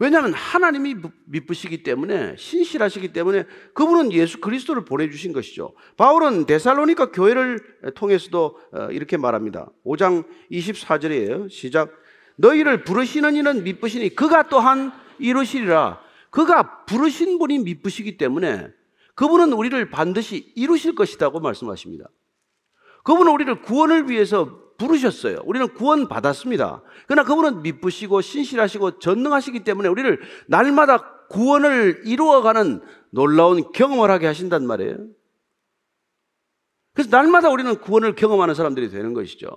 [0.00, 5.74] 왜냐하면 하나님이 미쁘시기 때문에 신실하시기 때문에 그분은 예수 그리스도를 보내주신 것이죠.
[5.96, 7.58] 바울은 데살로니카 교회를
[7.94, 9.70] 통해서도 어, 이렇게 말합니다.
[9.84, 11.50] 5장 24절이에요.
[11.50, 11.92] 시작.
[12.36, 16.00] 너희를 부르시는 이는 미쁘시니 그가 또한 이루시리라.
[16.30, 18.68] 그가 부르신 분이 미쁘시기 때문에
[19.16, 22.08] 그분은 우리를 반드시 이루실 것이라고 말씀하십니다.
[23.02, 25.40] 그분은 우리를 구원을 위해서 부르셨어요.
[25.44, 26.82] 우리는 구원 받았습니다.
[27.06, 34.96] 그러나 그분은 미쁘시고 신실하시고 전능하시기 때문에 우리를 날마다 구원을 이루어가는 놀라운 경험을 하게 하신단 말이에요.
[36.94, 39.48] 그래서 날마다 우리는 구원을 경험하는 사람들이 되는 것이죠.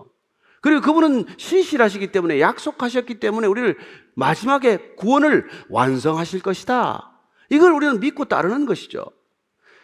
[0.62, 3.78] 그리고 그분은 신실하시기 때문에 약속하셨기 때문에 우리를
[4.16, 7.20] 마지막에 구원을 완성하실 것이다.
[7.50, 9.06] 이걸 우리는 믿고 따르는 것이죠.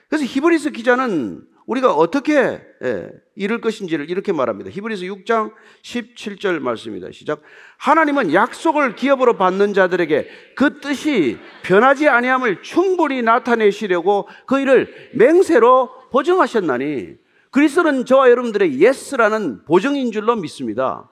[0.08, 4.72] 그래서 히브리스 기자는 우리가 어떻게 예, 이룰 것인지를 이렇게 말합니다.
[4.72, 5.54] 히브리서 6장
[5.84, 7.12] 17절 말씀입니다.
[7.12, 7.42] 시작.
[7.78, 17.16] 하나님은 약속을 기업으로 받는 자들에게 그 뜻이 변하지 아니함을 충분히 나타내시려고 그 일을 맹세로 보증하셨나니
[17.52, 21.12] 그리스도는 저와 여러분들의 yes라는 보증인 줄로 믿습니다.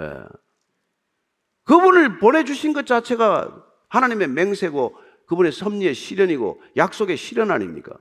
[0.00, 0.10] 예.
[1.64, 7.94] 그분을 보내주신 것 자체가 하나님의 맹세고 그분의 섭리의 실현이고 약속의 실현 아닙니까?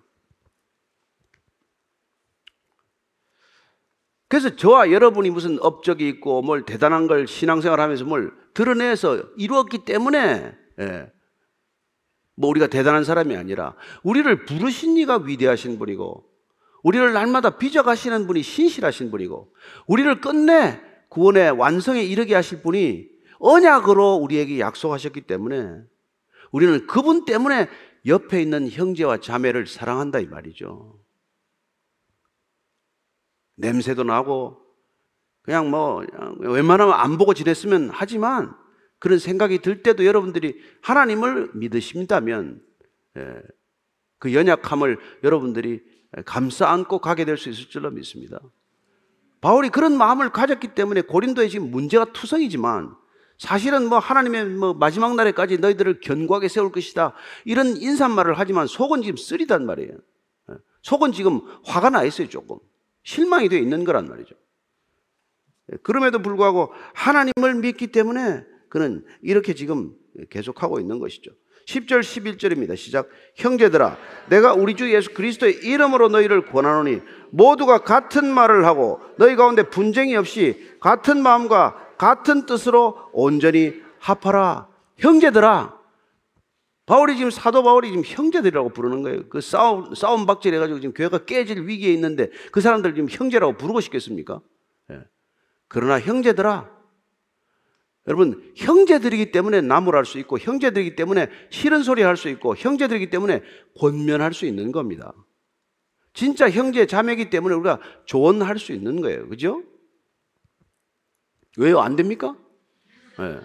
[4.34, 10.56] 그래서 저와 여러분이 무슨 업적이 있고 뭘 대단한 걸 신앙생활 하면서 뭘 드러내서 이루었기 때문에
[10.80, 11.12] 예.
[12.36, 16.24] 뭐 우리가 대단한 사람이 아니라 우리를 부르신 이가 위대하신 분이고
[16.82, 19.54] 우리를 날마다 빚어가시는 분이 신실하신 분이고
[19.86, 23.06] 우리를 끝내 구원의 완성에 이르게 하실 분이
[23.38, 25.76] 언약으로 우리에게 약속하셨기 때문에
[26.52, 27.67] 우리는 그분 때문에
[28.08, 31.03] 옆에 있는 형제와 자매를 사랑한다 이 말이죠.
[33.56, 34.62] 냄새도 나고
[35.42, 36.06] 그냥 뭐
[36.39, 38.56] 웬만하면 안 보고 지냈으면 하지만
[39.00, 42.62] 그런 생각이 들 때도 여러분들이 하나님을 믿으신다면
[43.18, 43.42] 예,
[44.18, 45.84] 그 연약함을 여러분들이
[46.26, 48.39] 감싸 안고 가게 될 수 있을 줄로 믿습니다.
[49.42, 52.96] 바울이 그런 마음을 가졌기 때문에 고린도에 지금 문제가 투성이지만
[53.38, 57.13] 사실은 뭐 하나님의 뭐 마지막 날에까지 너희들을 견고하게 세울 것이다.
[57.44, 59.92] 이런 인사말을 하지만 속은 지금 쓰리단 말이에요.
[60.52, 62.58] 예, 속은 지금 화가 나 있어요, 조금.
[63.04, 64.36] 실망이 되어 있는 거란 말이죠.
[65.72, 69.94] 예, 그럼에도 불구하고 하나님을 믿기 때문에 그는 이렇게 지금
[70.30, 71.32] 계속하고 있는 것이죠.
[71.68, 72.76] 10절 11절입니다.
[72.76, 73.08] 시작.
[73.36, 73.98] 형제들아
[74.30, 80.16] 내가 우리 주 예수 그리스도의 이름으로 너희를 권하노니 모두가 같은 말을 하고 너희 가운데 분쟁이
[80.16, 84.68] 없이 같은 마음과 같은 뜻으로 온전히 합하라.
[84.98, 85.83] 형제들아
[86.86, 89.30] 바울이 지금 사도 바울이 지금 형제들이라고 부르는 거예요.
[89.30, 93.80] 그 싸움 싸움 박질 해가지고 지금 교회가 깨질 위기에 있는데 그 사람들 지금 형제라고 부르고
[93.80, 94.41] 싶겠습니까?
[94.91, 95.02] 예.
[95.69, 96.69] 그러나 형제들아,
[98.08, 103.41] 여러분 형제들이기 때문에 나무랄 수 있고 형제들이기 때문에 싫은 소리 할 수 있고 형제들이기 때문에
[103.80, 105.13] 권면할 수 있는 겁니다.
[106.13, 109.63] 진짜 형제 자매기 때문에 우리가 조언할 수 있는 거예요, 그죠?
[111.58, 111.80] 왜요?
[111.80, 112.36] 안 됩니까?
[113.19, 113.39] 예.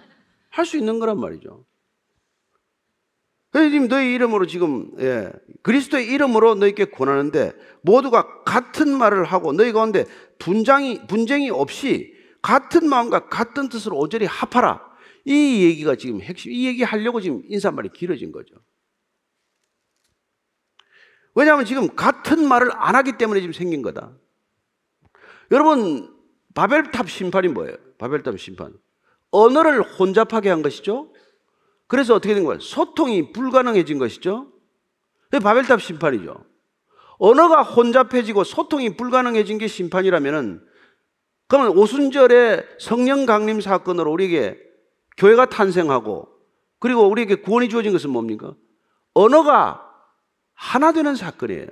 [0.49, 1.65] 할 수 있는 거란 말이죠.
[3.53, 5.31] 지금 너희 이름으로 지금 예,
[5.63, 10.05] 그리스도의 이름으로 너희께 권하는데 모두가 같은 말을 하고 너희 가운데
[10.37, 14.87] 분장이 분쟁이 없이 같은 마음과 같은 뜻으로 오절히 합하라.
[15.25, 16.51] 이 얘기가 지금 핵심.
[16.51, 18.55] 이 얘기 하려고 지금 인사말이 길어진 거죠.
[21.35, 24.13] 왜냐하면 지금 같은 말을 안 하기 때문에 지금 생긴 거다.
[25.51, 26.15] 여러분
[26.53, 27.77] 바벨탑 심판이 뭐예요?
[27.97, 28.73] 바벨탑 심판.
[29.31, 31.13] 언어를 혼잡하게 한 것이죠.
[31.89, 32.59] 그래서 어떻게 된 거예요?
[32.59, 34.47] 소통이 불가능해진 것이죠.
[35.41, 36.45] 바벨탑 심판이죠.
[37.17, 40.63] 언어가 혼잡해지고 소통이 불가능해진 게 심판이라면은
[41.47, 44.57] 그러면 오순절에 성령 강림 사건으로 우리에게
[45.17, 46.29] 교회가 탄생하고
[46.79, 48.53] 그리고 우리에게 구원이 주어진 것은 뭡니까?
[49.15, 49.83] 언어가
[50.53, 51.67] 하나 되는 사건이에요.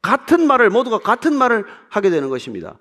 [0.00, 2.78] 같은 말을 모두가 같은 말을 하게 되는 것입니다.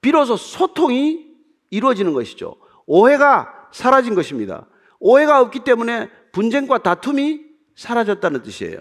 [0.00, 1.34] 비로소 소통이
[1.70, 2.54] 이루어지는 것이죠.
[2.86, 4.68] 오해가 사라진 것입니다.
[5.04, 7.42] 오해가 없기 때문에 분쟁과 다툼이
[7.76, 8.78] 사라졌다는 뜻이에요.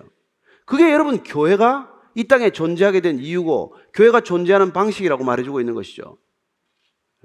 [0.65, 6.17] 그게 여러분 교회가 이 땅에 존재하게 된 이유고 교회가 존재하는 방식이라고 말해주고 있는 것이죠.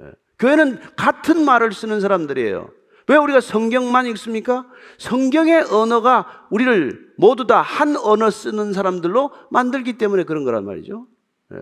[0.01, 0.11] 예.
[0.41, 2.73] 교회는 같은 말을 쓰는 사람들이에요.
[3.07, 4.67] 왜 우리가 성경만 읽습니까?
[4.99, 11.07] 성경의 언어가 우리를 모두 다 한 언어 쓰는 사람들로 만들기 때문에 그런 거란 말이죠.
[11.55, 11.59] 예.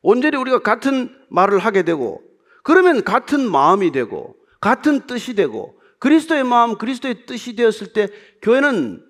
[0.00, 2.22] 온전히 우리가 같은 말을 하게 되고
[2.62, 8.08] 그러면 같은 마음이 되고 같은 뜻이 되고 그리스도의 마음, 그리스도의 뜻이 되었을 때
[8.42, 9.04] 교회는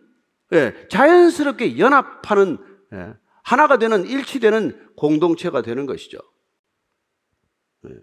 [0.52, 2.58] 예, 자연스럽게 연합하는
[2.92, 6.18] 예, 하나가 되는 일치되는 공동체가 되는 것이죠.
[7.88, 7.94] 예.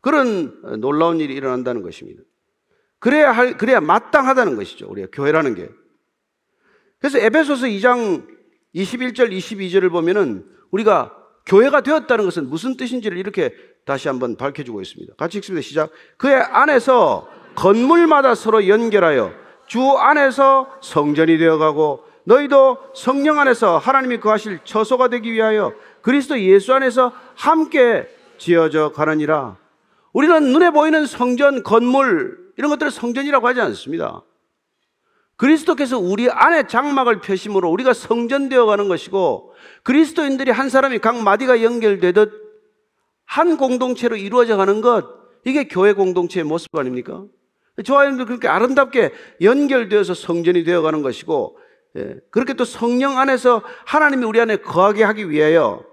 [0.00, 2.22] 그런 놀라운 일이 일어난다는 것입니다.
[2.98, 4.88] 그래야 할, 그래야 마땅하다는 것이죠.
[4.88, 5.68] 우리가 교회라는 게.
[6.98, 8.26] 그래서 에베소서 2장
[8.74, 11.14] 21절, 22절을 보면은 우리가
[11.46, 13.54] 교회가 되었다는 것은 무슨 뜻인지를 이렇게
[13.88, 15.14] 다시 한번 밝혀주고 있습니다.
[15.16, 15.66] 같이 읽습니다.
[15.66, 15.90] 시작.
[16.18, 19.32] 그의 안에서 건물마다 서로 연결하여
[19.66, 25.72] 주 안에서 성전이 되어가고 너희도 성령 안에서 하나님이 거하실 처소가 되기 위하여
[26.02, 29.56] 그리스도 예수 안에서 함께 지어져 가느니라.
[30.12, 34.20] 우리는 눈에 보이는 성전, 건물, 이런 것들을 성전이라고 하지 않습니다.
[35.36, 42.47] 그리스도께서 우리 안에 장막을 펴심으로 우리가 성전되어 가는 것이고 그리스도인들이 한 사람이 각 마디가 연결되듯
[43.28, 45.06] 한 공동체로 이루어져 가는 것
[45.44, 47.24] 이게 교회 공동체의 모습 아닙니까?
[47.84, 51.58] 저와 여러분들 그렇게 아름답게 연결되어서 성전이 되어 가는 것이고
[51.96, 55.84] 예, 그렇게 또 성령 안에서 하나님이 우리 안에 거하게 하기 위하여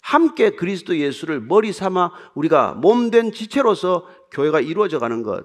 [0.00, 5.44] 함께 그리스도 예수를 머리 삼아 우리가 몸된 지체로서 교회가 이루어져 가는 것.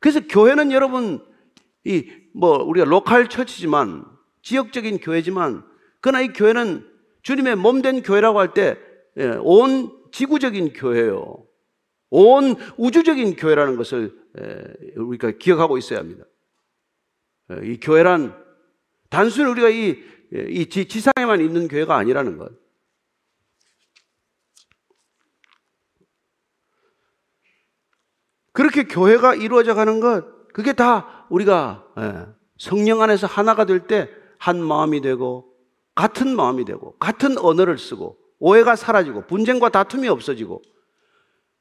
[0.00, 1.20] 그래서 교회는 여러분
[1.84, 4.04] 이 뭐 우리가 로컬 처치지만
[4.42, 5.64] 지역적인 교회지만
[6.00, 6.86] 그러나 이 교회는
[7.22, 8.76] 주님의 몸된 교회라고 할 때온
[9.18, 11.46] 예, 지구적인 교회요.
[12.08, 14.16] 온 우주적인 교회라는 것을
[14.96, 16.24] 우리가 기억하고 있어야 합니다.
[17.62, 18.34] 이 교회란
[19.10, 20.02] 단순히 우리가 이,
[20.32, 22.50] 이 지상에만 있는 교회가 아니라는 것.
[28.52, 31.84] 그렇게 교회가 이루어져 가는 것, 그게 다 우리가
[32.56, 35.52] 성령 안에서 하나가 될 때 한 마음이 되고,
[35.94, 40.62] 같은 마음이 되고, 같은 언어를 쓰고, 오해가 사라지고, 분쟁과 다툼이 없어지고,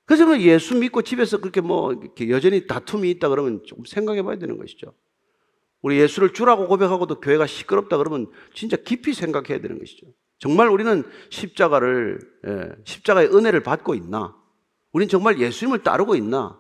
[0.06, 4.58] 그래서 그 예수 믿고 집에서 그렇게 뭐 여전히 다툼이 있다 그러면 좀 생각해 봐야 되는
[4.58, 4.94] 것이죠.
[5.82, 10.08] 우리 예수를 주라고 고백하고도 교회가 시끄럽다 그러면 진짜 깊이 생각해야 되는 것이죠.
[10.38, 14.36] 정말 우리는 십자가를, 예, 십자가의 은혜를 받고 있나?
[14.92, 16.60] 우리는 정말 예수님을 따르고 있나?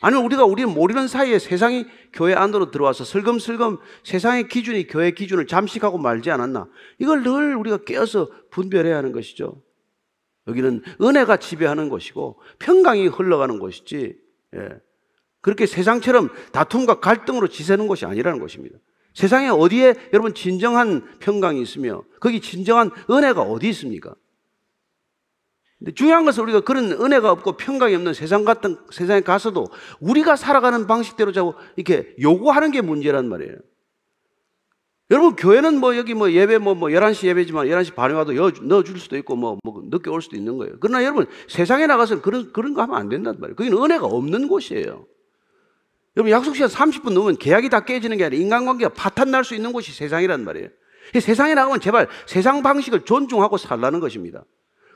[0.00, 5.98] 아니면 우리가 우리는 모르는 사이에 세상이 교회 안으로 들어와서 슬금슬금 세상의 기준이 교회 기준을 잠식하고
[5.98, 6.68] 말지 않았나?
[6.98, 9.62] 이걸 늘 우리가 깨어서 분별해야 하는 것이죠.
[10.46, 14.16] 여기는 은혜가 지배하는 것이고 평강이 흘러가는 것이지
[14.56, 14.68] 예.
[15.40, 18.78] 그렇게 세상처럼 다툼과 갈등으로 지새는 것이 아니라는 것입니다.
[19.14, 24.14] 세상에 어디에 여러분 진정한 평강이 있으며 거기 진정한 은혜가 어디 있습니까?
[25.84, 29.66] 근데 중요한 것은 우리가 그런 은혜가 없고 평강이 없는 세상 같은 세상에 가서도
[30.00, 33.54] 우리가 살아가는 방식대로 자꾸 이렇게 요구하는 게 문제란 말이에요.
[35.10, 38.98] 여러분, 교회는 뭐 여기 뭐 예배 뭐, 뭐 11시 예배지만 11시 반에 와도 넣어 줄
[38.98, 40.76] 수도 있고 뭐, 뭐 늦게 올 수도 있는 거예요.
[40.80, 43.54] 그러나 여러분, 세상에 나가서는 그런, 그런 거 하면 안 된단 말이에요.
[43.54, 45.04] 거기는 은혜가 없는 곳이에요.
[46.16, 49.72] 여러분, 약속 시간 30분 넘으면 계약이 다 깨지는 게 아니라 인간관계가 파탄 날 수 있는
[49.74, 50.68] 곳이 세상이란 말이에요.
[51.20, 54.44] 세상에 나가면 제발 세상 방식을 존중하고 살라는 것입니다.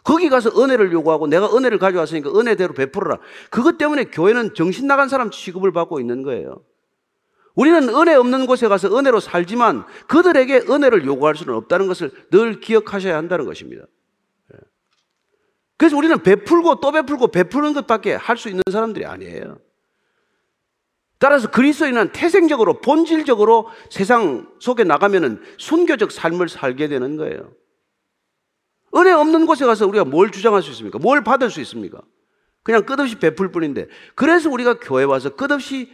[0.09, 3.19] 거기 가서 은혜를 요구하고 내가 은혜를 가져왔으니까 은혜대로 베풀어라.
[3.51, 6.65] 그것 때문에 교회는 정신 나간 사람 취급을 받고 있는 거예요.
[7.55, 13.19] 우리는 은혜 없는 곳에 가서 은혜로 살지만 그들에게 은혜를 요구할 수는 없다는 것을 늘 기억하셔야
[13.19, 13.85] 한다는 것입니다.
[14.55, 14.59] 예.
[15.77, 19.59] 그래서 우리는 베풀고 또 베풀고 베푸는 것밖에 할 수 있는 사람들이 아니에요.
[21.19, 27.53] 따라서 그리스도인은 태생적으로 본질적으로 세상 속에 나가면은 순교적 삶을 살게 되는 거예요.
[28.97, 30.99] 은혜 없는 곳에 가서 우리가 뭘 주장할 수 있습니까?
[30.99, 32.01] 뭘 받을 수 있습니까?
[32.63, 35.91] 그냥 끝없이 베풀 뿐인데 그래서 우리가 교회 와서 끝없이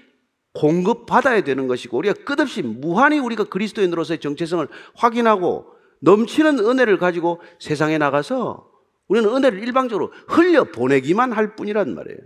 [0.55, 5.67] 공급받아야 되는 것이고 우리가 끝없이 무한히 우리가 그리스도인으로서의 정체성을 확인하고
[6.01, 8.71] 넘치는 은혜를 가지고 세상에 나가서
[9.09, 12.19] 우리는 은혜를 일방적으로 흘려 보내기만 할 뿐이란 말이에요.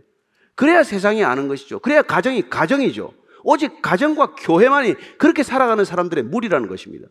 [0.55, 1.79] 그래야 세상이 아는 것이죠.
[1.79, 3.13] 그래야 가정이 가정이죠.
[3.45, 7.09] 오직 가정과 교회만이 그렇게 살아가는 사람들의 무리라는 것입니다.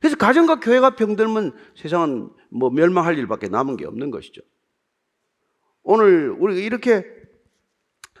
[0.00, 4.42] 그래서 가정과 교회가 병들면 세상은 뭐 멸망할 일밖에 남은 게 없는 것이죠.
[5.82, 7.04] 오늘 우리 이렇게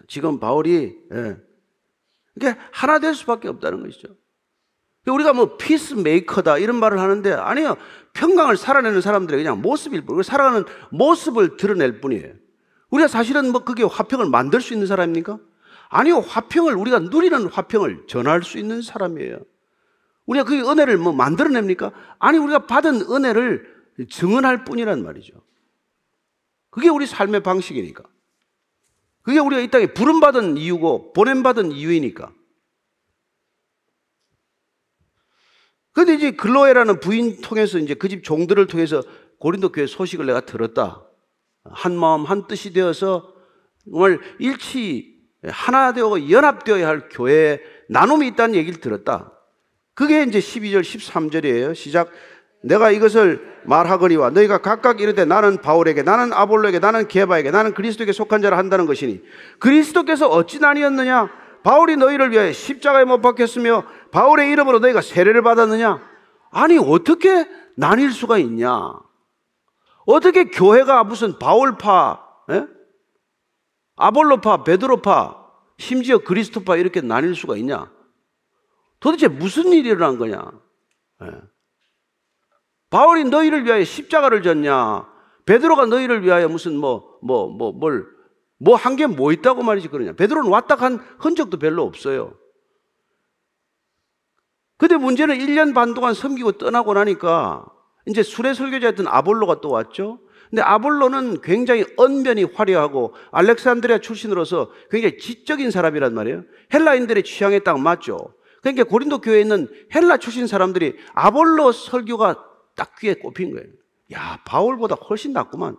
[0.08, 1.36] 지금 바울이 예,
[2.36, 4.08] 이게 하나 될 수밖에 없다는 것이죠.
[5.06, 7.76] 우리가 뭐 피스메이커다 이런 말을 하는데 아니요.
[8.12, 10.22] 평강을 살아내는 사람들의 그냥 모습일 뿐.
[10.22, 12.34] 살아가는 모습을 드러낼 뿐이에요.
[12.90, 15.38] 우리가 사실은 뭐 그게 화평을 만들 수 있는 사람입니까?
[15.90, 16.18] 아니요.
[16.18, 19.38] 화평을 우리가 누리는 화평을 전할 수 있는 사람이에요.
[20.28, 21.90] 우리가 그 은혜를 뭐 만들어냅니까?
[22.18, 23.66] 아니 우리가 받은 은혜를
[24.10, 25.42] 증언할 뿐이란 말이죠.
[26.70, 28.04] 그게 우리 삶의 방식이니까.
[29.22, 32.32] 그게 우리가 이 땅에 부름받은 이유고 보냄받은 이유이니까.
[35.92, 39.02] 근데 이제 글로에라는 부인 통해서 이제 그 집 종들을 통해서
[39.38, 41.04] 고린도 교회 소식을 내가 들었다.
[41.64, 43.34] 한 마음 한 뜻이 되어서
[43.84, 49.37] 정말 일치 하나 되고 연합되어야 할 교회에 나눔이 있다는 얘기를 들었다.
[49.98, 51.74] 그게 이제 12절 13절이에요.
[51.74, 52.12] 시작
[52.62, 58.40] 내가 이것을 말하거니와 너희가 각각 이르되 나는 바울에게 나는 아볼로에게 나는 게바에게 나는 그리스도에게 속한
[58.40, 59.20] 자라 한다는 것이니
[59.58, 61.28] 그리스도께서 어찌 나뉘었느냐
[61.64, 66.00] 바울이 너희를 위해 십자가에 못 박혔으며 바울의 이름으로 너희가 세례를 받았느냐
[66.52, 68.92] 아니 어떻게 나뉠 수가 있냐
[70.06, 72.54] 어떻게 교회가 무슨 바울파 에?
[72.54, 72.66] 예?
[73.96, 75.44] 아볼로파 베드로파
[75.78, 77.97] 심지어 그리스도파 이렇게 나뉠 수가 있냐
[79.00, 80.36] 도대체 무슨 일이 일어난 거냐
[81.22, 81.26] 에.
[81.26, 81.30] 예.
[82.90, 85.06] 바울이 너희를 위하여 십자가를 졌냐?
[85.46, 88.06] 베드로가 너희를 위하여 무슨 뭐 뭐 뭐 뭘
[88.60, 90.12] 뭐 한게뭐 있다고 말이지 그러냐.
[90.14, 92.34] 베드로는 왔다 간 흔적도 별로 없어요.
[94.78, 97.66] 근데 문제는 1년 반 동안 섬기고 떠나고 나니까
[98.06, 100.18] 이제 수레 설교자였던 아볼로가 또 왔죠.
[100.50, 106.42] 근데 아볼로는 굉장히 언변이 화려하고 알렉산드리아 출신으로서 굉장히 지적인 사람이란 말이에요.
[106.72, 108.34] 헬라인들의 취향에 딱 맞죠.
[108.62, 112.44] 그러니까 고린도 교회에 있는 헬라 출신 사람들이 아볼로 설교가
[112.74, 113.66] 딱 귀에 꼽힌 거예요.
[114.12, 115.76] 야, 바울보다 훨씬 낫구만.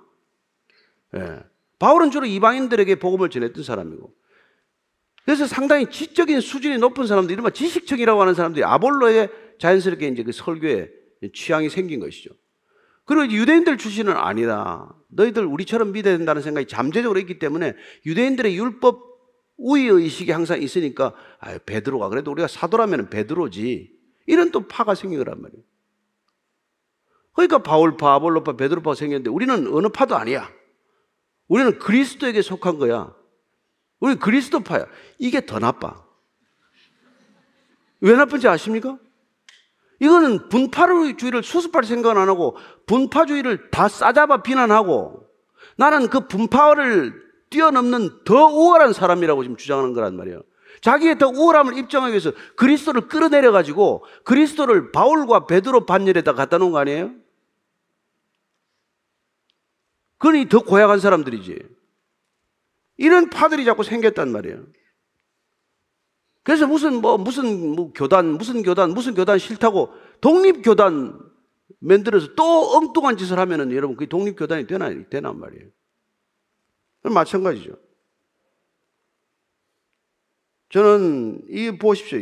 [1.16, 1.40] 예.
[1.80, 4.14] 바울은 주로 이방인들에게 복음을 전했던 사람이고.
[5.26, 10.90] 그래서 상당히 지적인 수준이 높은 사람들, 이른바 지식층이라고 하는 사람들이 아볼로에 자연스럽게 이제 그 설교에
[11.34, 12.32] 취향이 생긴 것이죠.
[13.06, 14.96] 그리고 유대인들 출신은 아니다.
[15.08, 17.74] 너희들 우리처럼 믿어야 된다는 생각이 잠재적으로 있기 때문에
[18.06, 19.09] 유대인들의 율법
[19.60, 23.94] 우위 의식이 항상 있으니까 아, 베드로가 그래도 우리가 사도라면 베드로지.
[24.26, 25.64] 이런 또 파가 생긴 거란 말이에요.
[27.34, 30.50] 그러니까 바울파, 아볼로파, 베드로파 생겼는데 우리는 어느 파도 아니야.
[31.48, 33.14] 우리는 그리스도에게 속한 거야.
[34.00, 34.86] 우리 그리스도파야.
[35.18, 36.04] 이게 더 나빠.
[38.02, 38.98] 왜 나쁜지 아십니까?
[40.00, 42.56] 이거는 분파주의를 수습할 생각은 안 하고
[42.86, 45.28] 분파주의를 다 싸잡아 비난하고
[45.76, 50.42] 나는 그 분파를 뛰어넘는 더 우월한 사람이라고 지금 주장하는 거란 말이에요.
[50.82, 56.80] 자기의 더 우월함을 입증하기 위해서 그리스도를 끌어내려 가지고 그리스도를 바울과 베드로 반열에다 갖다 놓은 거
[56.80, 57.12] 아니에요?
[60.18, 61.58] 그러니 더 고약한 사람들이지.
[62.98, 64.66] 이런 파들이 자꾸 생겼단 말이에요.
[66.44, 71.20] 그래서 무슨 뭐 무슨 뭐 교단 무슨 교단 무슨 교단 싫다고 독립 교단
[71.80, 75.68] 만들어서 또 엉뚱한 짓을 하면은 여러분 그 독립 교단이 되나 되난 말이에요.
[77.04, 77.78] 마찬가지죠.
[80.70, 82.20] 저는 이 보십시오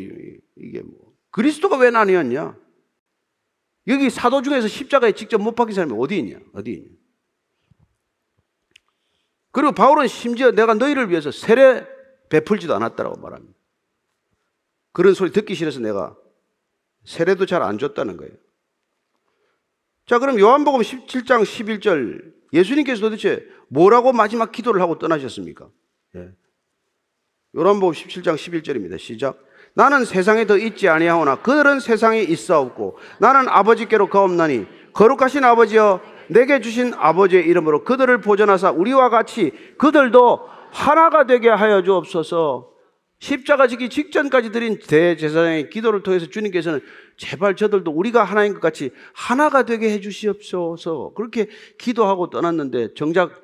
[0.55, 2.57] 이게 뭐 그리스도가 왜 나뉘었냐?
[3.87, 6.39] 여기 사도 중에서 십자가에 직접 못 박힌 사람이 어디 있냐?
[6.53, 6.89] 어디 있냐?
[9.51, 11.85] 그리고 바울은 심지어 내가 너희를 위해서 세례
[12.29, 13.57] 베풀지도 않았다라고 말합니다.
[14.91, 16.15] 그런 소리 듣기 싫어서 내가
[17.05, 18.33] 세례도 잘 안 줬다는 거예요.
[20.07, 25.67] 자, 그럼 요한복음 17장 11절 예수님께서 도대체 뭐라고 마지막 기도를 하고 떠나셨습니까?
[26.15, 26.29] 예.
[27.55, 28.97] 요한복음 17장 11절입니다.
[28.97, 29.37] 시작.
[29.73, 35.99] 나는 세상에 더 있지 아니하오나 그들은 세상에 있사옵고 나는 아버지께로 가옵나니 거룩하신 아버지여
[36.29, 40.39] 내게 주신 아버지의 이름으로 그들을 보존하사 우리와 같이 그들도
[40.71, 42.76] 하나가 되게 하여 주옵소서.
[43.19, 46.81] 십자가 지기 직전까지 드린 대제사장의 기도를 통해서 주님께서는
[47.17, 51.13] 제발 저들도 우리가 하나인 것 같이 하나가 되게 해 주시옵소서.
[51.15, 51.47] 그렇게
[51.79, 53.41] 기도하고 떠났는데 정작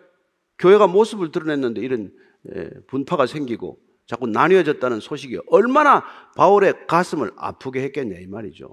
[0.59, 2.11] 교회가 모습을 드러냈는데 이런
[2.55, 6.03] 예, 분파가 생기고 자꾸 나뉘어졌다는 소식이 얼마나
[6.35, 8.69] 바울의 가슴을 아프게 했겠냐 이 말이죠.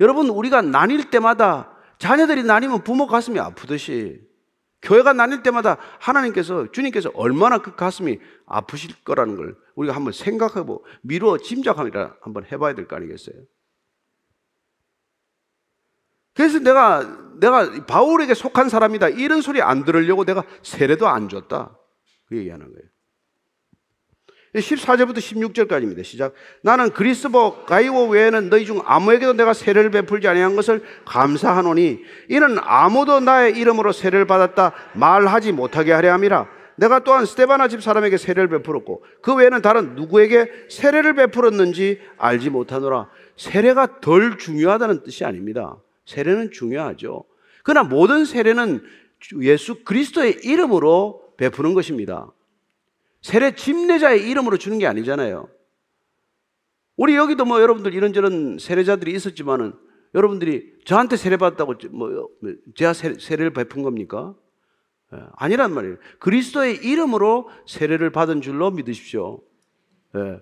[0.00, 4.20] 여러분 우리가 나뉠 때마다 자녀들이 나뉘면 부모 가슴이 아프듯이
[4.82, 11.38] 교회가 나뉠 때마다 하나님께서 주님께서 얼마나 그 가슴이 아프실 거라는 걸 우리가 한번 생각하고 미루어
[11.38, 13.36] 짐작하리라 한번 해봐야 될 거 아니겠어요?
[16.34, 21.76] 그래서 내가 내가 바울에게 속한 사람이다 이런 소리 안 들으려고 내가 세례도 안 줬다
[22.26, 22.88] 그 얘기하는 거예요.
[24.54, 26.02] 14절부터 16절까지입니다.
[26.02, 26.32] 시작.
[26.62, 33.20] 나는 그리스도 가이오 외에는 너희 중 아무에게도 내가 세례를 베풀지 아니한 것을 감사하노니 이는 아무도
[33.20, 36.57] 나의 이름으로 세례를 받았다 말하지 못하게 하려 함이라.
[36.78, 43.08] 내가 또한 스테바나 집 사람에게 세례를 베풀었고 그 외에는 다른 누구에게 세례를 베풀었는지 알지 못하노라.
[43.36, 45.76] 세례가 덜 중요하다는 뜻이 아닙니다.
[46.06, 47.24] 세례는 중요하죠.
[47.64, 48.82] 그러나 모든 세례는
[49.42, 52.30] 예수 그리스도의 이름으로 베푸는 것입니다.
[53.22, 55.48] 세례 집례자의 이름으로 주는 게 아니잖아요.
[56.96, 59.72] 우리 여기도 뭐 여러분들 이런저런 세례자들이 있었지만은
[60.14, 62.28] 여러분들이 저한테 세례 받았다고 뭐
[62.76, 64.34] 제가 세례를 베푼 겁니까?
[65.14, 65.96] 예, 아니란 말이에요.
[66.18, 69.40] 그리스도의 이름으로 세례를 받은 줄로 믿으십시오.
[70.16, 70.40] 예.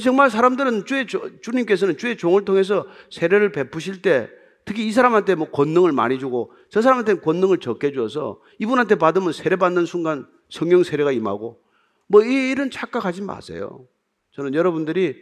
[0.00, 4.28] 정말 사람들은 주의 주님께서는 주의 종을 통해서 세례를 베푸실 때
[4.66, 9.56] 특히 이 사람한테 뭐 권능을 많이 주고 저 사람한테 권능을 적게 줘서 이분한테 받으면 세례
[9.56, 11.62] 받는 순간 성령 세례가 임하고
[12.06, 13.86] 뭐 이런 착각하지 마세요.
[14.32, 15.16] 저는 여러분들이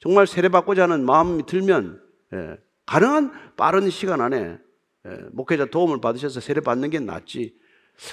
[0.00, 2.02] 정말 세례 받고자 하는 마음이 들면
[2.34, 4.58] 예, 가능한 빠른 시간 안에
[5.06, 7.58] 예, 목회자 도움을 받으셔서 세례 받는 게 낫지.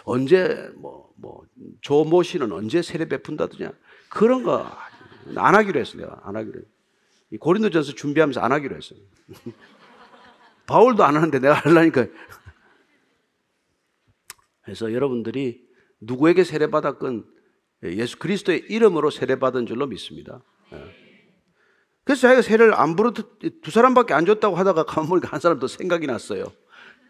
[0.06, 1.44] 언제 뭐 뭐
[1.82, 3.72] 조모 씨는 언제 세례 베푼다더냐
[4.10, 4.88] 그런 거
[5.36, 6.02] 안 하기로 했어요.
[6.02, 6.62] 내가 안 하기로.
[7.32, 9.00] 이 고린도전서 준비하면서 안 하기로 했어요.
[10.68, 12.08] 바울도 안 하는데 내가 하려니까.
[14.64, 15.66] 그래서 여러분들이
[16.00, 17.26] 누구에게 세례받았건
[17.84, 20.42] 예수 그리스도의 이름으로 세례받은 줄로 믿습니다.
[20.74, 20.84] 예.
[22.04, 25.68] 그래서 자기가 세례를 안 부르 두 사람밖에 안 줬다고 하다가 가만 보니까 한 사람 더
[25.68, 26.46] 생각이 났어요.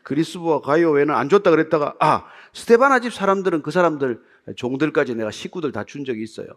[0.08, 4.24] 그리스부와 가이오 외에는 안 줬다 그랬다가 아 스테바나 집 사람들은 그 사람들
[4.56, 6.48] 종들까지 내가 식구들 다 준 적이 있어요.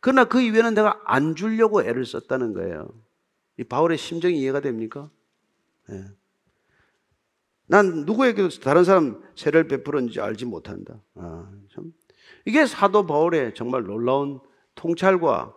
[0.00, 2.92] 그러나 그 이외에는 내가 안 주려고 애를 썼다는 거예요.
[3.56, 5.08] 이 바울의 심정이 이해가 됩니까?
[5.88, 6.04] 네.
[7.66, 11.00] 난 누구에게도 다른 사람 세를 베풀었는지 알지 못한다.
[11.14, 11.94] 아, 참.
[12.44, 14.38] 이게 사도 바울의 정말 놀라운
[14.74, 15.54] 통찰과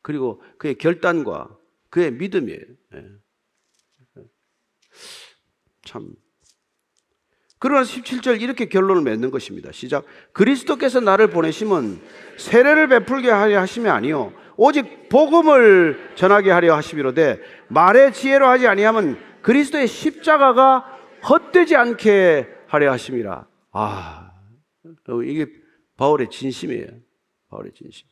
[0.00, 1.54] 그리고 그의 결단과
[1.90, 2.64] 그의 믿음이에요.
[2.92, 3.04] 네.
[5.82, 6.14] 참.
[7.64, 9.72] 그러나 17절 이렇게 결론을 맺는 것입니다.
[9.72, 10.04] 시작.
[10.32, 11.98] 그리스도께서 나를 보내심은
[12.36, 19.88] 세례를 베풀게 하려 하심이 아니요 오직 복음을 전하게 하려 하심이로되 말의 지혜로 하지 아니하면 그리스도의
[19.88, 20.84] 십자가가
[21.26, 23.46] 헛되지 않게 하려 하심이라.
[23.72, 24.32] 아,
[25.24, 25.46] 이게
[25.96, 26.88] 바울의 진심이에요.
[27.48, 28.06] 바울의 진심.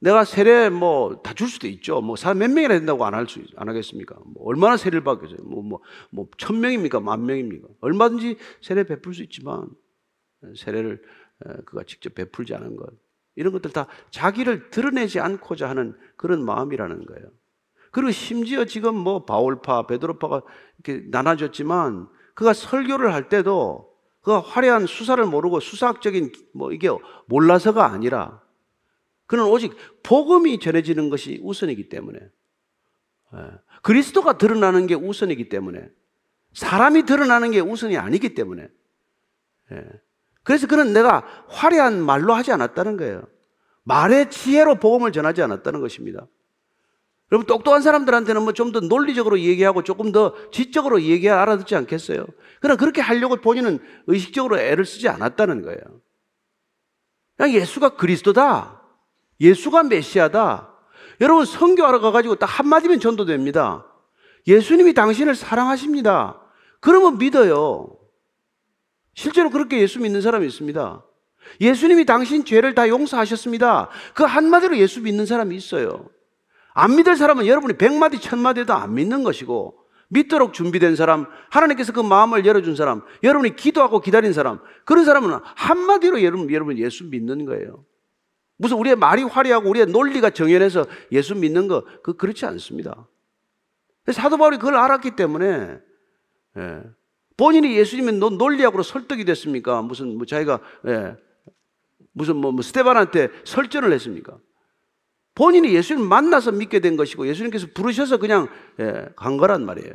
[0.00, 2.00] 내가 세례 뭐 다 줄 수도 있죠.
[2.00, 4.16] 뭐 사람 몇 명이나 된다고 안 할 수, 안 하겠습니까?
[4.26, 5.38] 뭐 얼마나 세례를 받겠어요?
[5.44, 5.80] 뭐, 뭐,
[6.10, 7.00] 뭐, 천 명입니까?
[7.00, 7.68] 만 명입니까?
[7.80, 9.68] 얼마든지 세례 베풀 수 있지만,
[10.56, 11.02] 세례를
[11.64, 12.90] 그가 직접 베풀지 않은 것.
[13.36, 17.26] 이런 것들 다 자기를 드러내지 않고자 하는 그런 마음이라는 거예요.
[17.90, 20.42] 그리고 심지어 지금 뭐 바울파, 베드로파가
[20.84, 23.88] 이렇게 나눠졌지만 그가 설교를 할 때도
[24.20, 26.88] 그가 화려한 수사를 모르고 수사학적인 뭐 이게
[27.26, 28.42] 몰라서가 아니라
[29.26, 32.18] 그는 오직 복음이 전해지는 것이 우선이기 때문에
[33.34, 33.38] 예.
[33.82, 35.88] 그리스도가 드러나는 게 우선이기 때문에
[36.52, 38.68] 사람이 드러나는 게 우선이 아니기 때문에
[39.72, 39.84] 예.
[40.42, 43.26] 그래서 그는 내가 화려한 말로 하지 않았다는 거예요.
[43.84, 46.26] 말의 지혜로 복음을 전하지 않았다는 것입니다.
[47.32, 52.26] 여러분 똑똑한 사람들한테는 뭐 좀 더 논리적으로 얘기하고 조금 더 지적으로 얘기 알아듣지 않겠어요?
[52.60, 55.80] 그러나 그렇게 하려고 본인은 의식적으로 애를 쓰지 않았다는 거예요.
[57.36, 58.83] 그냥 예수가 그리스도다.
[59.40, 60.70] 예수가 메시아다.
[61.20, 63.86] 여러분 성교하러 가가지고 딱 한마디면 전도됩니다.
[64.46, 66.40] 예수님이 당신을 사랑하십니다.
[66.80, 67.96] 그러면 믿어요.
[69.14, 71.02] 실제로 그렇게 예수 믿는 사람이 있습니다.
[71.60, 73.90] 예수님이 당신 죄를 다 용서하셨습니다.
[74.12, 76.08] 그 한마디로 예수 믿는 사람이 있어요.
[76.72, 79.78] 안 믿을 사람은 여러분이 백마디, 천마디도 안 믿는 것이고,
[80.08, 86.22] 믿도록 준비된 사람, 하나님께서 그 마음을 열어준 사람, 여러분이 기도하고 기다린 사람, 그런 사람은 한마디로
[86.22, 87.84] 여러분, 여러분 예수 믿는 거예요.
[88.64, 93.06] 무슨 우리의 말이 화려하고 우리의 논리가 정연해서 예수 믿는 거, 그, 그렇지 않습니다.
[94.10, 95.78] 사도 바울이 그걸 알았기 때문에,
[96.56, 96.82] 예.
[97.36, 99.82] 본인이 예수님의 논리학으로 설득이 됐습니까?
[99.82, 101.14] 무슨, 뭐 자기가, 예.
[102.12, 104.38] 무슨 뭐, 뭐 스테반한테 설전을 했습니까?
[105.34, 108.48] 본인이 예수님 만나서 믿게 된 것이고 예수님께서 부르셔서 그냥
[108.80, 109.92] 예, 간 거란 말이에요.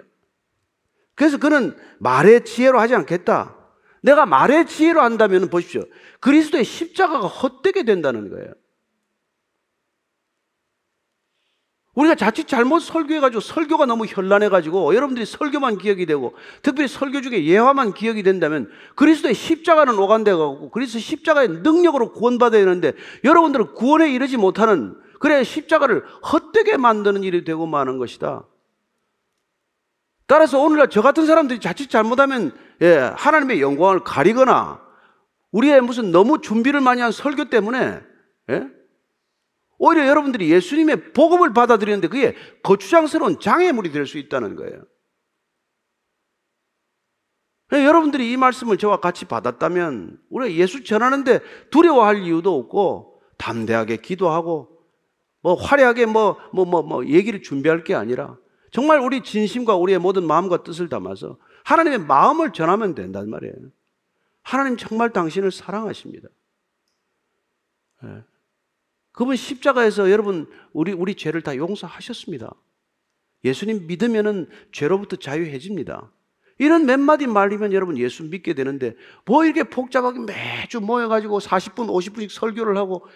[1.16, 3.56] 그래서 그는 말의 지혜로 하지 않겠다.
[4.02, 5.84] 내가 말의 지혜로 한다면 보십시오.
[6.20, 8.54] 그리스도의 십자가가 헛되게 된다는 거예요.
[11.96, 17.94] 우리가 자칫 잘못 설교해가지고 설교가 너무 현란해가지고 여러분들이 설교만 기억이 되고 특별히 설교 중에 예화만
[17.94, 22.94] 기억이 된다면 그리스도의 십자가는 오간되고 그리스도 십자가의 능력으로 구원받아야 되는데
[23.26, 28.46] 여러분들은 구원에 이르지 못하는 그래 십자가를 헛되게 만드는 일이 되고 마는 것이다.
[30.30, 34.80] 따라서 오늘날 저 같은 사람들이 자칫 잘못하면 예, 하나님의 영광을 가리거나
[35.52, 38.00] 우리의 무슨 너무 준비를 많이 한 설교 때문에
[38.52, 38.68] 예?
[39.80, 44.84] 오히려 여러분들이 예수님의 복음을 받아들이는데 그게 거추장스러운 장애물이 될 수 있다는 거예요.
[47.72, 51.40] 여러분들이 이 말씀을 저와 같이 받았다면 우리가 예수 전하는데
[51.72, 54.70] 두려워할 이유도 없고 담대하게 기도하고
[55.42, 58.38] 뭐 화려하게 뭐, 뭐, 뭐, 뭐 얘기를 준비할 게 아니라
[58.72, 63.54] 정말 우리 진심과 우리의 모든 마음과 뜻을 담아서 하나님의 마음을 전하면 된단 말이에요.
[64.42, 66.30] 하나님 정말 당신을 사랑하십니다.
[68.04, 68.24] 네.
[69.12, 72.54] 그분 십자가에서 여러분 우리 우리 죄를 다 용서하셨습니다.
[73.44, 76.12] 예수님 믿으면은 죄로부터 자유해집니다.
[76.58, 78.96] 이런 몇 마디 말이면 여러분 예수 믿게 되는데
[79.26, 83.08] 뭐 이렇게 복잡하게 매주 모여가지고 40분, 50분씩 설교를 하고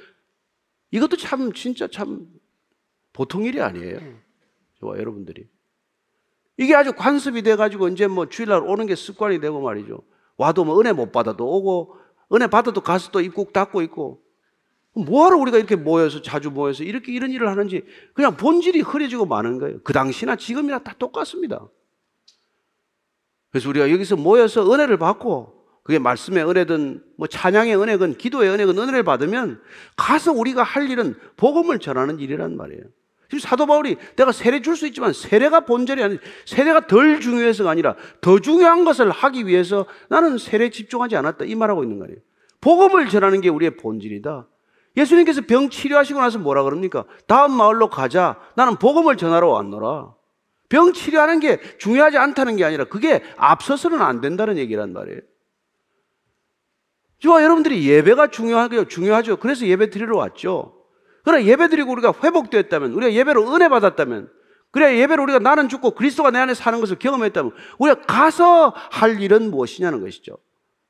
[0.91, 2.27] 이것도 참 진짜 참
[3.11, 3.99] 보통 일이 아니에요.
[4.83, 5.47] 저와 여러분들이.
[6.57, 10.01] 이게 아주 관습이 돼가지고 이제 뭐 주일날 오는 게 습관이 되고 말이죠.
[10.37, 11.95] 와도 뭐 은혜 못 받아도 오고
[12.33, 14.21] 은혜 받아도 가서 또 입국 닫고 있고
[14.93, 19.79] 뭐하러 우리가 이렇게 모여서 자주 모여서 이렇게 이런 일을 하는지 그냥 본질이 흐려지고 마는 거예요.
[19.83, 21.67] 그 당시나 지금이나 다 똑같습니다.
[23.49, 29.03] 그래서 우리가 여기서 모여서 은혜를 받고 그게 말씀의 은혜든 뭐 찬양의 은혜든 기도의 은혜든 은혜를
[29.03, 29.61] 받으면
[29.95, 32.83] 가서 우리가 할 일은 복음을 전하는 일이란 말이에요.
[33.39, 38.39] 사도 바울이 내가 세례 줄 수 있지만 세례가 본절이 아니 세례가 덜 중요해서가 아니라 더
[38.39, 42.15] 중요한 것을 하기 위해서 나는 세례 집중하지 않았다 이 말하고 있는 거예요.
[42.61, 44.47] 복음을 전하는 게 우리의 본질이다.
[44.95, 47.05] 예수님께서 병 치료하시고 나서 뭐라 그럽니까?
[47.27, 48.39] 다음 마을로 가자.
[48.55, 50.13] 나는 복음을 전하러 왔노라.
[50.69, 55.19] 병 치료하는 게 중요하지 않다는 게 아니라 그게 앞서서는 안 된다는 얘기란 말이에요.
[57.19, 58.85] 저와 여러분들이 예배가 중요하고요.
[58.85, 59.37] 중요하죠.
[59.37, 60.82] 그래서 예배 드리러 왔죠.
[61.23, 64.29] 그러나 예배 드리고 우리가 회복되었다면, 우리가 예배로 은혜 받았다면,
[64.71, 69.51] 그래 예배로 우리가 나는 죽고 그리스도가 내 안에 사는 것을 경험했다면, 우리가 가서 할 일은
[69.51, 70.37] 무엇이냐는 것이죠.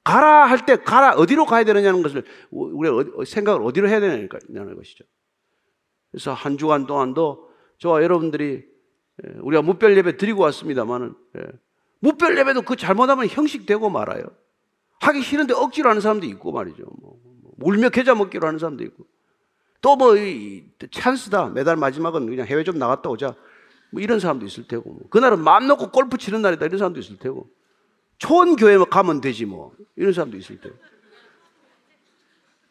[0.04, 5.06] 가라 할 때 가라 어디로 가야 되느냐는 것을 우리가 생각을 어디로 해야 되느냐는 것이죠.
[6.12, 8.66] 그래서 한 주간 동안도 저와 여러분들이
[9.42, 11.16] 우리가 무별 예배 드리고 왔습니다만은
[12.00, 14.24] 무별 예배도 그 잘못하면 형식되고 말아요.
[15.00, 16.84] 하기 싫은데 억지로 하는 사람도 있고 말이죠.
[17.02, 17.18] 뭐,
[17.60, 19.06] 울며 계좌 먹기로 하는 사람도 있고.
[19.84, 20.16] 또 뭐,
[20.92, 21.50] 찬스다.
[21.50, 23.36] 매달 마지막은 그냥 해외 좀 나갔다 오자.
[23.92, 24.90] 뭐 이런 사람도 있을 테고.
[24.90, 25.02] 뭐.
[25.10, 26.66] 그날은 마음 놓고 골프 치는 날이다.
[26.66, 27.50] 이런 사람도 있을 테고.
[28.18, 29.74] 초원 교회 가면 되지 뭐.
[29.98, 30.74] 이런 사람도 있을 테고.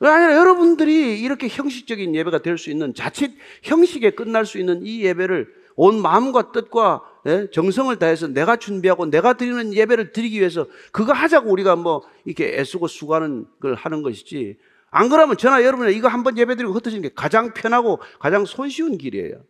[0.00, 3.32] 아니라 여러분들이 이렇게 형식적인 예배가 될 수 있는 자칫
[3.62, 5.46] 형식에 끝날 수 있는 이 예배를
[5.76, 7.46] 온 마음과 뜻과 예?
[7.52, 12.88] 정성을 다해서 내가 준비하고 내가 드리는 예배를 드리기 위해서 그거 하자고 우리가 뭐 이렇게 애쓰고
[12.88, 14.56] 수고하는 걸 하는 것이지.
[14.92, 18.98] 안 그러면 저나 여러분이 이거 한 번 예배 드리고 흩어지는 게 가장 편하고 가장 손쉬운
[18.98, 19.42] 길이에요.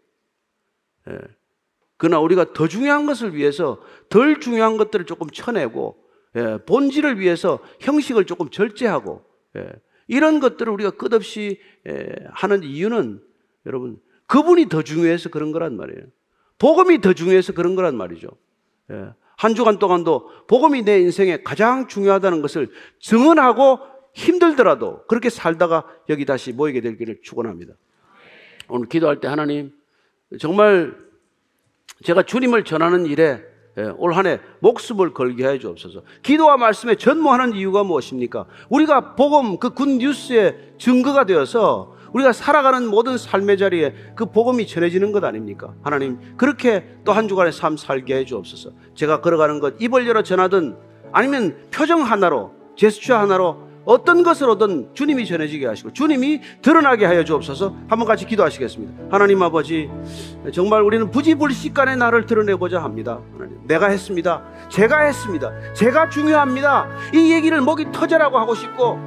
[1.09, 1.18] 예.
[1.97, 5.97] 그러나 우리가 더 중요한 것을 위해서 덜 중요한 것들을 조금 쳐내고
[6.36, 6.59] 예.
[6.64, 9.24] 본질을 위해서 형식을 조금 절제하고
[9.57, 9.68] 예.
[10.07, 13.20] 이런 것들을 우리가 끝없이 예, 하는 이유는
[13.66, 16.07] 여러분 그분이 더 중요해서 그런 거란 말이에요.
[16.59, 18.28] 복음이 더 중요해서 그런 거란 말이죠.
[18.93, 19.09] 예.
[19.36, 22.70] 한 주간 동안도 복음이 내 인생에 가장 중요하다는 것을
[23.01, 23.80] 증언하고
[24.12, 27.74] 힘들더라도 그렇게 살다가 여기 다시 모이게 되기를 축원합니다.
[28.68, 29.72] 오늘 기도할 때 하나님
[30.38, 30.94] 정말
[32.04, 33.42] 제가 주님을 전하는 일에
[33.78, 36.02] 예, 올한해 목숨을 걸게 해 주옵소서.
[36.22, 38.44] 기도와 말씀에 전무하는 이유가 무엇입니까?
[38.68, 45.24] 우리가 복음 그굿 뉴스의 증거가 되어서 우리가 살아가는 모든 삶의 자리에 그 복음이 전해지는 것
[45.24, 45.72] 아닙니까?
[45.82, 48.72] 하나님, 그렇게 또 한 주간의 삶 살게 해 주옵소서.
[48.94, 50.76] 제가 걸어가는 것, 입을 열어 전하든
[51.12, 58.06] 아니면 표정 하나로, 제스처 하나로 어떤 것으로든 주님이 전해지게 하시고 주님이 드러나게 하여 주옵소서 한번
[58.06, 59.04] 같이 기도하시겠습니다.
[59.10, 59.90] 하나님 아버지,
[60.52, 63.18] 정말 우리는 부지불식간에 나를 드러내고자 합니다.
[63.34, 64.42] 하나님, 내가 했습니다.
[64.68, 65.50] 제가 했습니다.
[65.74, 66.88] 제가 중요합니다.
[67.14, 68.98] 이 얘기를 목이 터져라고 하고 싶고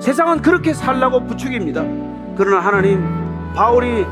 [0.00, 1.82] 세상은 그렇게 살라고 부축입니다.
[2.36, 3.02] 그러나 하나님
[3.54, 4.04] 바울이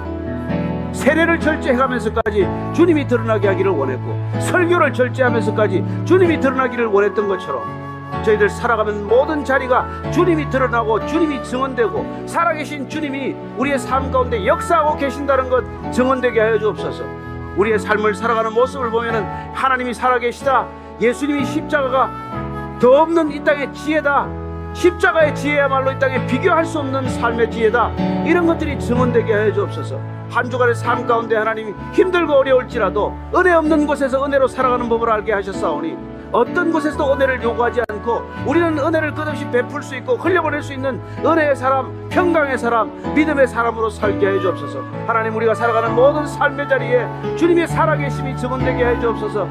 [0.92, 7.91] 세례를 절제해가면서까지 주님이 드러나게 하기를 원했고 설교를 절제하면서까지 주님이 드러나기를 원했던 것처럼
[8.24, 15.50] 저희들 살아가는 모든 자리가 주님이 드러나고 주님이 증언되고 살아계신 주님이 우리의 삶 가운데 역사하고 계신다는
[15.50, 17.04] 것 증언되게 하여 주옵소서.
[17.56, 20.66] 우리의 삶을 살아가는 모습을 보면은 하나님이 살아계시다.
[21.00, 22.10] 예수님이 십자가가
[22.80, 24.28] 더 없는 이 땅의 지혜다.
[24.74, 27.90] 십자가의 지혜야말로 이 땅에 비교할 수 없는 삶의 지혜다.
[28.24, 30.00] 이런 것들이 증언되게 해 주옵소서.
[30.30, 36.11] 한 주간의 삶 가운데 하나님이 힘들고 어려울지라도 은혜 없는 곳에서 은혜로 살아가는 법을 알게 하셨사오니
[36.32, 41.54] 어떤 곳에서도 은혜를 요구하지 않고 우리는 은혜를 끝없이 베풀 수 있고 흘려보낼 수 있는 은혜의
[41.54, 44.80] 사람, 평강의 사람, 믿음의 사람으로 살게 해 주옵소서.
[45.06, 47.06] 하나님 우리가 살아가는 모든 삶의 자리에
[47.36, 49.46] 주님의 살아계심이 증언되게 해 주옵소서.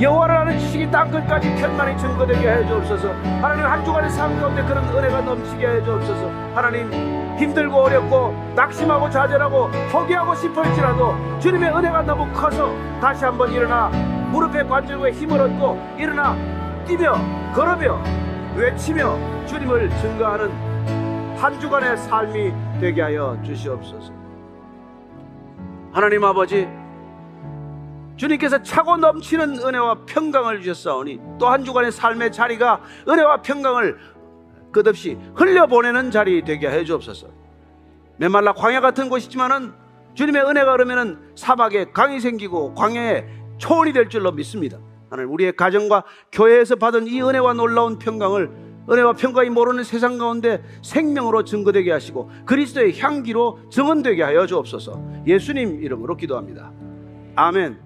[0.00, 3.08] 여호와를 아는 지식이 땅끝까지 편만히 증거되게 해 주옵소서.
[3.40, 6.30] 하나님 한 주간의 삶 가운데 그런 은혜가 넘치게 해 주옵소서.
[6.54, 6.90] 하나님
[7.38, 13.90] 힘들고 어렵고 낙심하고 좌절하고 포기하고 싶을지라도 주님의 은혜가 너무 커서 다시 한번 일어나
[14.30, 16.36] 무릎에 관절에 힘을 얻고 일어나
[16.84, 17.14] 뛰며
[17.54, 18.02] 걸으며
[18.56, 24.12] 외치며 주님을 증거하는 한 주간의 삶이 되게 하여 주시옵소서.
[25.92, 26.68] 하나님 아버지
[28.16, 33.98] 주님께서 차고 넘치는 은혜와 평강을 주셨사오니 또 한 주간의 삶의 자리가 은혜와 평강을
[34.72, 37.28] 끝없이 흘려보내는 자리 되게 해 주옵소서.
[38.16, 39.72] 메말라 광야 같은 곳이지만은
[40.14, 43.26] 주님의 은혜가 흐르면은 사막에 강이 생기고 광야에
[43.58, 44.78] 초원이 될 줄로 믿습니다.
[45.10, 51.44] 하나님 우리의 가정과 교회에서 받은 이 은혜와 놀라운 평강을 은혜와 평강이 모르는 세상 가운데 생명으로
[51.44, 55.24] 증거되게 하시고 그리스도의 향기로 증언되게 하여 주옵소서.
[55.26, 56.72] 예수님 이름으로 기도합니다.
[57.34, 57.85] 아멘.